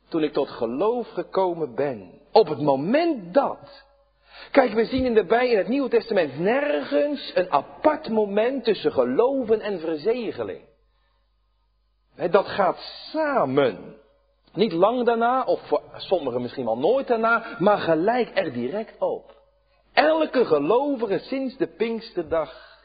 [0.09, 2.21] Toen ik tot geloof gekomen ben.
[2.31, 3.89] Op het moment dat.
[4.51, 8.91] Kijk, we zien in, de bij in het Nieuwe Testament nergens een apart moment tussen
[8.91, 10.61] geloven en verzegeling.
[12.29, 12.79] Dat gaat
[13.11, 14.00] samen.
[14.53, 19.39] Niet lang daarna, of voor sommigen misschien wel nooit daarna, maar gelijk er direct op.
[19.93, 22.79] Elke gelovige sinds de Pinksterdag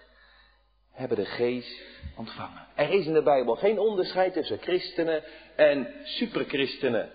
[0.93, 1.83] hebben de geest
[2.17, 2.67] ontvangen.
[2.75, 5.25] Er is in de Bijbel geen onderscheid tussen christenen
[5.57, 7.11] en superchristenen.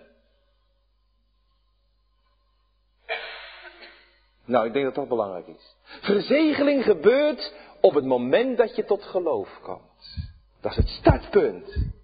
[4.45, 5.75] Nou, ik denk dat dat belangrijk is.
[6.01, 10.29] Verzegeling gebeurt op het moment dat je tot geloof komt.
[10.61, 12.00] Dat is het startpunt.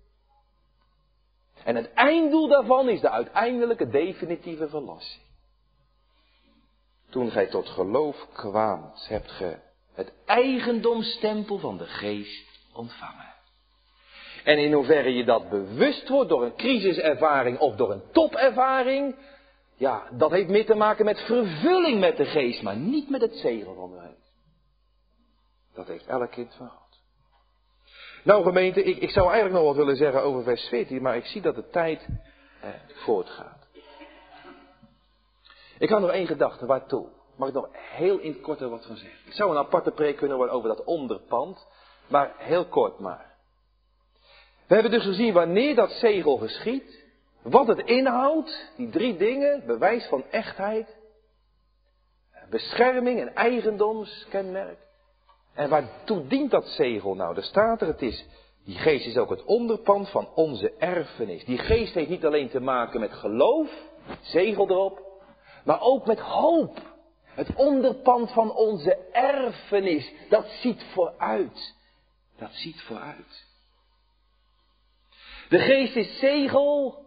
[1.67, 5.23] En het einddoel daarvan is de uiteindelijke definitieve verlossing.
[7.09, 9.57] Toen gij tot geloof kwaamt, hebt ge
[9.93, 13.33] het eigendomstempel van de geest ontvangen.
[14.43, 19.15] En in hoeverre je dat bewust wordt door een crisiservaring of door een topervaring,
[19.75, 23.35] ja, dat heeft meer te maken met vervulling met de geest, maar niet met het
[23.35, 24.31] zegel van de geest.
[25.73, 26.71] Dat heeft elk kind van.
[28.27, 31.25] Nou gemeente, ik, ik zou eigenlijk nog wat willen zeggen over vers 14, maar ik
[31.25, 32.07] zie dat de tijd
[32.61, 33.67] eh, voortgaat.
[35.77, 37.07] Ik had nog één gedachte, waartoe?
[37.35, 39.19] Mag ik nog heel in het kort er wat van zeggen?
[39.25, 41.67] Ik zou een aparte preek kunnen worden over dat onderpand,
[42.07, 43.35] maar heel kort maar.
[44.67, 47.03] We hebben dus gezien wanneer dat zegel geschiet,
[47.41, 50.97] wat het inhoudt, die drie dingen, bewijs van echtheid,
[52.49, 54.86] bescherming en eigendomskenmerk.
[55.57, 57.35] En waartoe dient dat zegel nou?
[57.35, 58.25] Er staat er, het is,
[58.65, 61.45] die geest is ook het onderpand van onze erfenis.
[61.45, 63.69] Die geest heeft niet alleen te maken met geloof,
[64.21, 65.01] zegel erop,
[65.63, 66.95] maar ook met hoop.
[67.23, 71.75] Het onderpand van onze erfenis, dat ziet vooruit.
[72.37, 73.45] Dat ziet vooruit.
[75.49, 77.05] De geest is zegel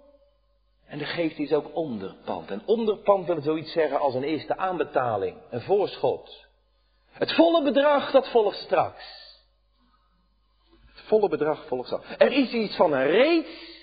[0.86, 2.50] en de geest is ook onderpand.
[2.50, 6.48] En onderpand wil zoiets zeggen als een eerste aanbetaling, een voorschot.
[7.12, 9.18] Het volle bedrag, dat volgt straks.
[10.94, 12.06] Het volle bedrag volgt straks.
[12.18, 13.78] Er is iets van een reeds.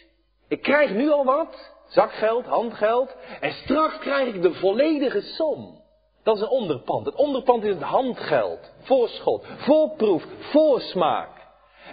[0.48, 1.76] Ik krijg nu al wat.
[1.88, 3.16] Zakgeld, handgeld.
[3.40, 5.82] En straks krijg ik de volledige som.
[6.24, 7.06] Dat is een onderpand.
[7.06, 8.72] Het onderpand is het handgeld.
[8.82, 9.46] Voorschot.
[9.58, 10.26] Voorproef.
[10.40, 11.30] Voorsmaak.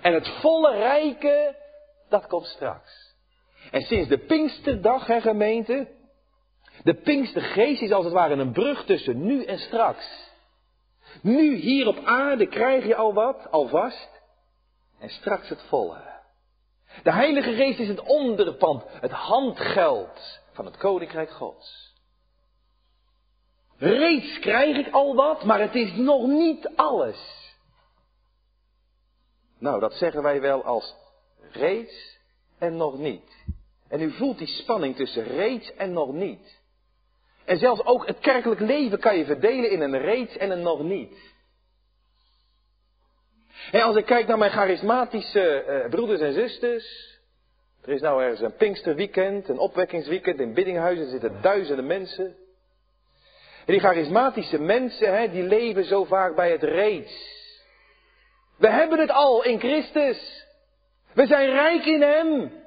[0.03, 1.57] En het volle rijke,
[2.09, 3.15] dat komt straks.
[3.71, 5.89] En sinds de Pinksterdag, hè gemeente.
[6.83, 10.33] De Pinkstergeest is als het ware een brug tussen nu en straks.
[11.23, 14.23] Nu hier op aarde krijg je al wat, alvast.
[14.99, 16.13] En straks het volle.
[17.03, 21.93] De Heilige Geest is het onderpand, het handgeld van het Koninkrijk Gods.
[23.77, 27.53] Reeds krijg ik al wat, maar het is nog niet alles.
[29.59, 30.95] Nou, dat zeggen wij wel als
[31.51, 32.19] reeds
[32.59, 33.45] en nog niet.
[33.89, 36.63] En u voelt die spanning tussen reeds en nog niet.
[37.45, 40.83] En zelfs ook het kerkelijk leven kan je verdelen in een reeds en een nog
[40.83, 41.33] niet.
[43.71, 47.13] En als ik kijk naar mijn charismatische uh, broeders en zusters.
[47.83, 51.09] Er is nou ergens een Pinksterweekend, een opwekkingsweekend in Biddinghuizen.
[51.09, 52.25] Zitten duizenden mensen.
[53.67, 57.33] En die charismatische mensen, hè, die leven zo vaak bij het reeds.
[58.59, 60.47] We hebben het al in Christus.
[61.15, 62.64] We zijn rijk in Hem.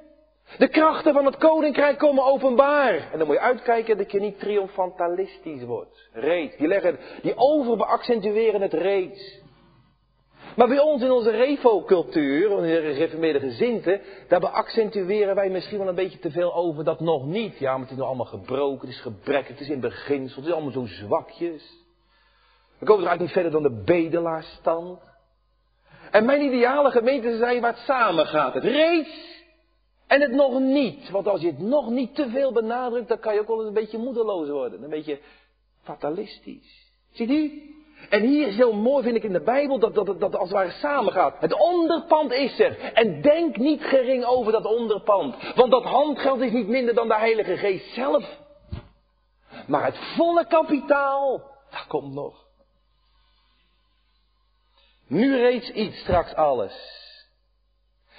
[0.56, 2.94] De krachten van het koninkrijk komen openbaar.
[3.12, 6.08] En dan moet je uitkijken dat je niet triomfantalistisch wordt.
[6.12, 6.56] Reeds.
[6.56, 9.40] Die, leggen, die overbeaccentueren het reeds.
[10.56, 15.88] Maar bij ons in onze revo-cultuur, in de gereformeerde gezinten, daar beaccentueren wij misschien wel
[15.88, 17.58] een beetje te veel over dat nog niet.
[17.58, 20.46] Ja, maar het is nog allemaal gebroken, het is gebrekkig, het is in beginsel, het
[20.46, 21.86] is allemaal zo zwakjes.
[22.78, 25.00] We komen er eigenlijk niet verder dan de bedelaarsstand.
[26.10, 28.54] En mijn ideale gemeente zijn waar het samen gaat.
[28.54, 29.37] Het reeds
[30.08, 31.10] en het nog niet.
[31.10, 33.66] Want als je het nog niet te veel benadrukt, dan kan je ook wel eens
[33.66, 34.82] een beetje moedeloos worden.
[34.82, 35.20] Een beetje
[35.82, 36.92] fatalistisch.
[37.12, 37.62] Ziet u?
[38.08, 40.58] En hier is heel mooi, vind ik in de Bijbel, dat, dat, dat, als het
[40.58, 41.40] ware samengaat.
[41.40, 42.92] Het onderpand is er.
[42.92, 45.52] En denk niet gering over dat onderpand.
[45.54, 48.38] Want dat handgeld is niet minder dan de Heilige Geest zelf.
[49.66, 52.46] Maar het volle kapitaal, dat komt nog.
[55.06, 57.06] Nu reeds iets, straks alles.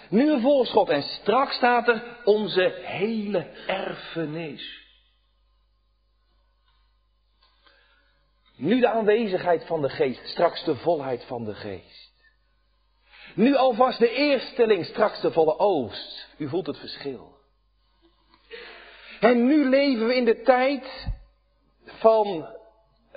[0.09, 4.87] Nu een voorschot en straks staat er onze hele erfenis.
[8.55, 12.13] Nu de aanwezigheid van de geest, straks de volheid van de geest.
[13.35, 16.27] Nu alvast de eersteling, straks de volle oost.
[16.37, 17.37] U voelt het verschil.
[19.19, 21.07] En nu leven we in de tijd
[21.83, 22.55] van,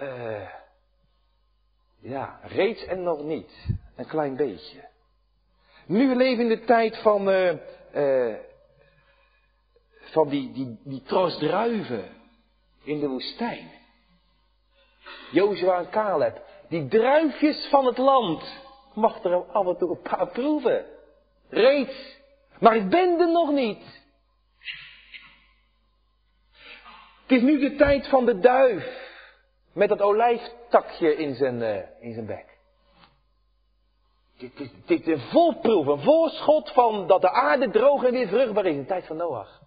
[0.02, 0.48] uh,
[2.00, 3.66] ja, reeds en nog niet.
[3.96, 4.90] Een klein beetje.
[5.92, 8.34] Nu leven we in de tijd van, uh,
[10.00, 11.02] van die, die, die
[11.38, 12.04] druiven
[12.84, 13.70] in de woestijn.
[15.30, 16.42] Jozua en Caleb.
[16.68, 18.60] Die druifjes van het land.
[18.94, 20.84] Mag er af en toe een paar proeven.
[21.48, 22.18] Reeds.
[22.58, 24.00] Maar ik ben er nog niet.
[27.22, 29.10] Het is nu de tijd van de duif.
[29.72, 32.51] Met dat olijftakje in zijn, uh, in zijn bek.
[34.42, 38.66] Dit is, dit een volproef, een voorschot van dat de aarde droog en weer vruchtbaar
[38.66, 38.72] is.
[38.72, 39.60] In de tijd van Noach.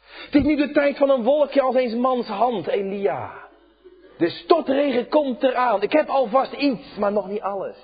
[0.00, 3.48] Het is nu de tijd van een wolkje als eens mans hand, Elia.
[4.18, 5.82] De stortregen komt eraan.
[5.82, 7.76] Ik heb alvast iets, maar nog niet alles.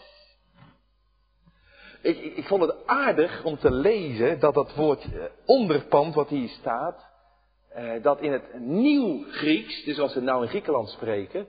[2.03, 6.29] Ik, ik, ik, vond het aardig om te lezen dat dat woord eh, onderpand wat
[6.29, 7.07] hier staat,
[7.69, 11.47] eh, dat in het nieuw Grieks, dus als we nou in Griekenland spreken,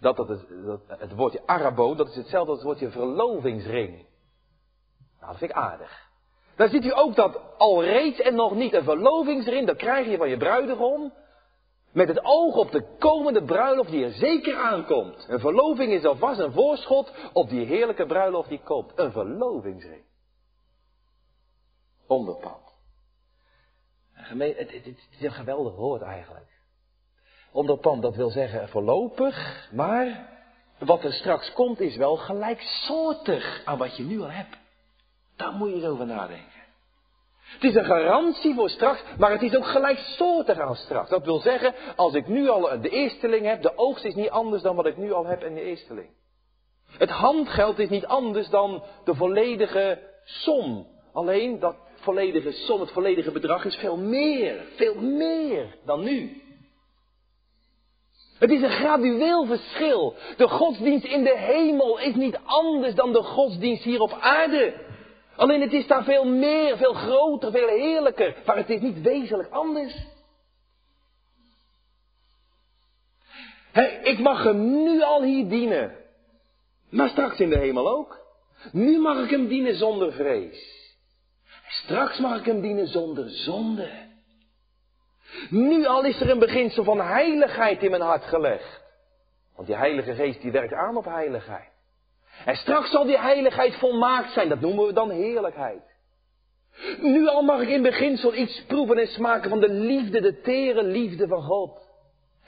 [0.00, 0.46] dat, dat, het,
[0.86, 3.90] het woordje arabo, dat is hetzelfde als het woordje verlovingsring.
[5.20, 6.08] Nou, dat vind ik aardig.
[6.56, 10.16] Dan ziet u ook dat al reeds en nog niet een verlovingsring, dat krijg je
[10.16, 11.12] van je bruidegom.
[11.92, 15.26] Met het oog op de komende bruiloft die er zeker aankomt.
[15.28, 18.92] Een verloving is alvast een voorschot op die heerlijke bruiloft die komt.
[18.94, 20.02] Een verlovingsring.
[22.06, 22.74] Onderpand.
[24.12, 26.59] Het, het, het, is een geweldig woord eigenlijk.
[27.52, 30.28] Onderpand, dat wil zeggen voorlopig, maar
[30.78, 34.56] wat er straks komt is wel gelijksoortig aan wat je nu al hebt.
[35.36, 36.60] Daar moet je eens over nadenken.
[37.38, 41.10] Het is een garantie voor straks, maar het is ook gelijksoortig aan straks.
[41.10, 44.62] Dat wil zeggen, als ik nu al de eersteling heb, de oogst is niet anders
[44.62, 46.08] dan wat ik nu al heb in de eersteling.
[46.98, 50.86] Het handgeld is niet anders dan de volledige som.
[51.12, 56.39] Alleen dat volledige som, het volledige bedrag is veel meer, veel meer dan nu.
[58.40, 60.14] Het is een gradueel verschil.
[60.36, 64.74] De godsdienst in de hemel is niet anders dan de godsdienst hier op aarde.
[65.36, 68.36] Alleen het is daar veel meer, veel groter, veel heerlijker.
[68.46, 69.94] Maar het is niet wezenlijk anders.
[74.02, 75.96] ik mag hem nu al hier dienen.
[76.90, 78.18] Maar straks in de hemel ook.
[78.72, 80.88] Nu mag ik hem dienen zonder vrees.
[81.68, 84.09] Straks mag ik hem dienen zonder zonde.
[85.50, 88.80] Nu al is er een beginsel van heiligheid in mijn hart gelegd.
[89.56, 91.70] Want die Heilige Geest die werkt aan op heiligheid.
[92.44, 94.48] En straks zal die heiligheid volmaakt zijn.
[94.48, 95.82] Dat noemen we dan heerlijkheid.
[97.00, 100.82] Nu al mag ik in beginsel iets proeven en smaken van de liefde, de tere
[100.82, 101.88] liefde van God.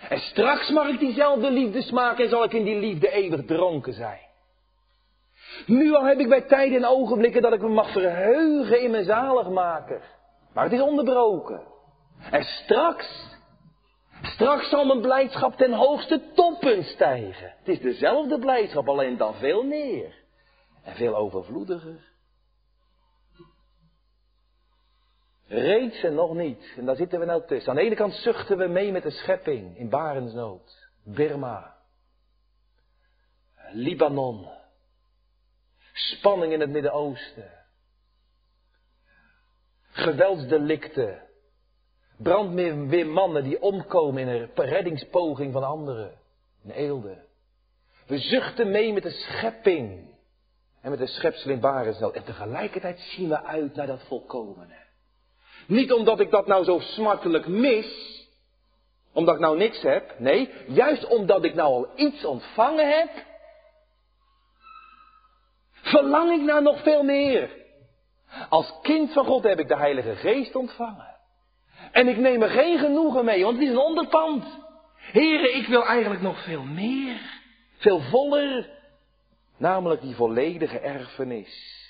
[0.08, 3.92] En straks mag ik diezelfde liefde smaken en zal ik in die liefde eeuwig dronken
[3.92, 4.20] zijn.
[5.66, 9.04] Nu al heb ik bij tijden en ogenblikken dat ik me mag verheugen in mijn
[9.04, 10.02] zaligmaker.
[10.54, 11.71] Maar het is onderbroken.
[12.30, 13.30] En straks
[14.22, 17.54] Straks zal mijn blijdschap ten hoogste toppen stijgen.
[17.58, 20.14] Het is dezelfde blijdschap, alleen dan veel meer.
[20.82, 22.10] En veel overvloediger.
[25.46, 26.74] Reeds en nog niet.
[26.76, 27.70] En daar zitten we nou tussen.
[27.70, 31.76] Aan de ene kant zuchten we mee met de schepping in Barensnood, Birma,
[33.72, 34.48] Libanon,
[35.92, 37.50] spanning in het Midden-Oosten,
[39.90, 41.22] geweldsdelicten,
[42.16, 46.12] brandweermannen die omkomen in een reddingspoging van anderen,
[46.64, 47.16] in Eelde.
[48.06, 50.10] We zuchten mee met de schepping
[50.80, 52.14] en met de schepsel in Barensnood.
[52.14, 54.80] En tegelijkertijd zien we uit naar dat volkomene.
[55.66, 58.20] Niet omdat ik dat nou zo smartelijk mis,
[59.12, 60.18] omdat ik nou niks heb.
[60.18, 63.10] Nee, juist omdat ik nou al iets ontvangen heb,
[65.72, 67.60] verlang ik nou nog veel meer.
[68.48, 71.11] Als kind van God heb ik de Heilige Geest ontvangen.
[71.93, 74.45] En ik neem er geen genoegen mee, want het is een onderpand.
[74.97, 77.20] Heren, ik wil eigenlijk nog veel meer.
[77.78, 78.70] Veel voller.
[79.57, 81.80] Namelijk die volledige erfenis.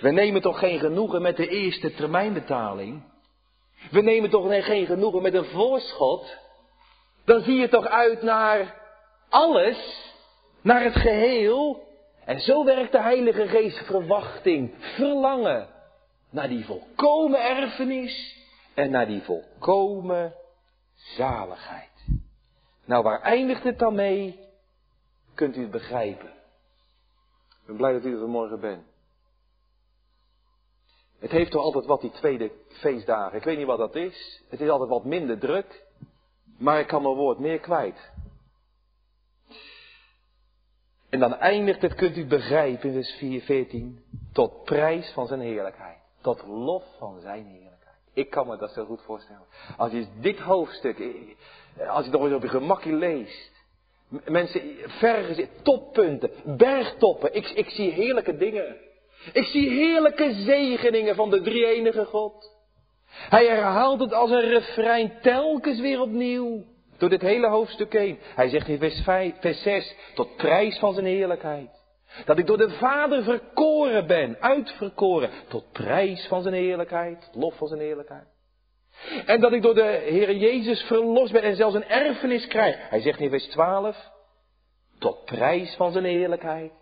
[0.00, 3.02] We nemen toch geen genoegen met de eerste termijnbetaling?
[3.90, 6.36] We nemen toch geen genoegen met een voorschot?
[7.24, 8.74] Dan zie je toch uit naar
[9.28, 10.12] alles,
[10.60, 11.86] naar het geheel.
[12.24, 15.68] En zo werkt de Heilige Geest verwachting, verlangen
[16.30, 18.36] naar die volkomen erfenis
[18.74, 20.34] en naar die volkomen
[20.94, 22.06] zaligheid.
[22.84, 24.40] Nou, waar eindigt het dan mee?
[25.34, 26.28] Kunt u het begrijpen?
[27.48, 28.86] Ik ben blij dat u er vanmorgen bent.
[31.18, 33.38] Het heeft toch altijd wat die tweede feestdagen.
[33.38, 34.42] Ik weet niet wat dat is.
[34.48, 35.86] Het is altijd wat minder druk.
[36.58, 38.10] Maar ik kan mijn woord meer kwijt.
[41.08, 45.40] En dan eindigt het, kunt u begrijpen in vers 4, 14, tot prijs van zijn
[45.40, 45.97] heerlijkheid.
[46.20, 47.96] Tot lof van zijn heerlijkheid.
[48.12, 49.46] Ik kan me dat zo goed voorstellen.
[49.76, 53.56] Als je dit hoofdstuk, eh, als je nog eens op je gemakje leest.
[54.24, 57.34] Mensen, vergen, toppunten, bergtoppen.
[57.34, 58.76] Ik, ik zie heerlijke dingen.
[59.32, 62.56] Ik zie heerlijke zegeningen van de drie-enige God.
[63.08, 66.64] Hij herhaalt het als een refrein telkens weer opnieuw.
[66.98, 68.18] Door dit hele hoofdstuk heen.
[68.34, 71.77] Hij zegt in vers, 5, vers 6, tot prijs van zijn heerlijkheid.
[72.24, 77.68] Dat ik door de Vader verkoren ben, uitverkoren, tot prijs van zijn heerlijkheid, lof van
[77.68, 78.26] zijn heerlijkheid.
[79.26, 82.88] En dat ik door de Heer Jezus verlost ben en zelfs een erfenis krijg.
[82.88, 83.96] Hij zegt in vers 12,
[84.98, 86.72] tot prijs van zijn heerlijkheid.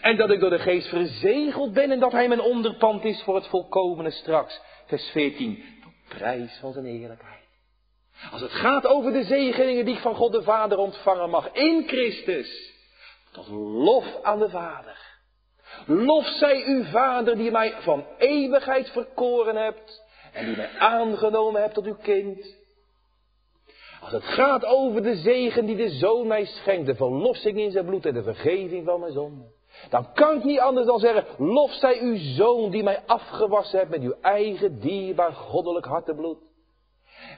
[0.00, 3.34] En dat ik door de geest verzegeld ben en dat hij mijn onderpand is voor
[3.34, 4.60] het volkomene straks.
[4.86, 5.64] Vers 14.
[5.82, 7.44] Tot prijs van zijn heerlijkheid.
[8.30, 11.84] Als het gaat over de zegeningen die ik van God de Vader ontvangen mag in
[11.86, 12.75] Christus.
[13.36, 14.98] Tot lof aan de Vader.
[15.86, 20.02] Lof zij uw Vader die mij van eeuwigheid verkoren hebt.
[20.32, 22.56] En die mij aangenomen hebt tot uw kind.
[24.00, 27.86] Als het gaat over de zegen die de Zoon mij schenkt, de verlossing in zijn
[27.86, 29.52] bloed en de vergeving van mijn zonden.
[29.90, 33.90] Dan kan ik niet anders dan zeggen, lof zij uw zoon die mij afgewassen hebt
[33.90, 36.54] met uw eigen dierbaar goddelijk hartebloed.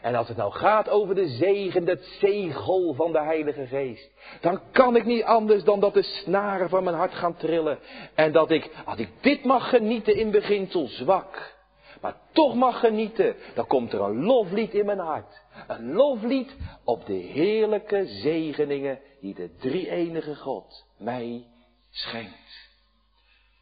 [0.02, 4.60] En als het nou gaat over de zegen, het zegel van de Heilige Geest, dan
[4.72, 7.78] kan ik niet anders dan dat de snaren van mijn hart gaan trillen.
[8.14, 11.56] En dat ik, als ik dit mag genieten in beginsel zwak,
[12.00, 15.42] maar toch mag genieten, dan komt er een loflied in mijn hart.
[15.66, 21.46] Een loflied op de heerlijke zegeningen die de drie enige God mij
[21.90, 22.68] schenkt.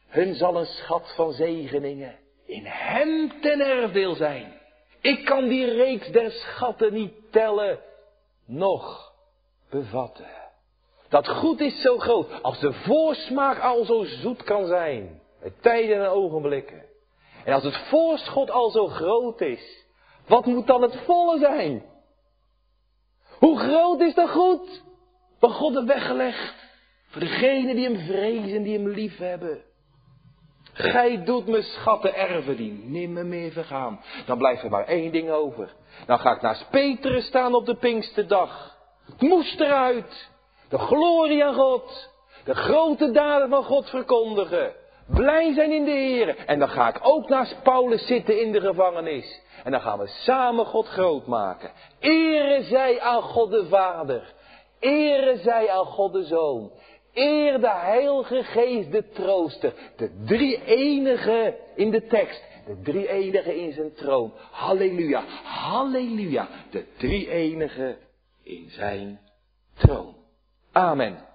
[0.07, 4.64] Hun zal een schat van zegeningen in hem ten erfdeel zijn.
[5.07, 7.78] Ik kan die reeks der schatten niet tellen,
[8.46, 9.12] noch
[9.70, 10.26] bevatten.
[11.09, 15.96] Dat goed is zo groot, als de voorsmaak al zo zoet kan zijn, met tijden
[15.96, 16.84] en ogenblikken.
[17.44, 19.84] En als het voorschot al zo groot is,
[20.26, 21.84] wat moet dan het volle zijn?
[23.38, 24.82] Hoe groot is dat goed?
[25.38, 26.54] Wat God heeft weggelegd.
[27.07, 29.62] Voor degenen die hem vrezen, die hem lief hebben.
[30.78, 34.00] Gij doet me schatten erven die nimmer meer vergaan.
[34.26, 35.74] Dan blijft er maar één ding over.
[36.06, 38.76] Dan ga ik naast Petrus staan op de Pinksterdag.
[39.06, 40.30] Het moest eruit.
[40.68, 42.10] De glorie aan God.
[42.44, 44.72] De grote daden van God verkondigen.
[45.06, 46.36] Blij zijn in de Heer.
[46.36, 49.40] En dan ga ik ook naast Paulus zitten in de gevangenis.
[49.64, 51.70] En dan gaan we samen God groot maken.
[52.00, 54.34] Ere zij aan God de Vader.
[54.80, 56.70] Ere zij aan God de Zoon.
[57.16, 59.74] Eer de Heilige Geest, de trooster.
[59.96, 62.42] De drie enige in de tekst.
[62.66, 64.32] De drie enige in zijn troon.
[64.50, 66.48] Halleluja, halleluja.
[66.70, 67.96] De drie enige
[68.42, 69.20] in zijn
[69.74, 70.14] troon.
[70.72, 71.26] Amen.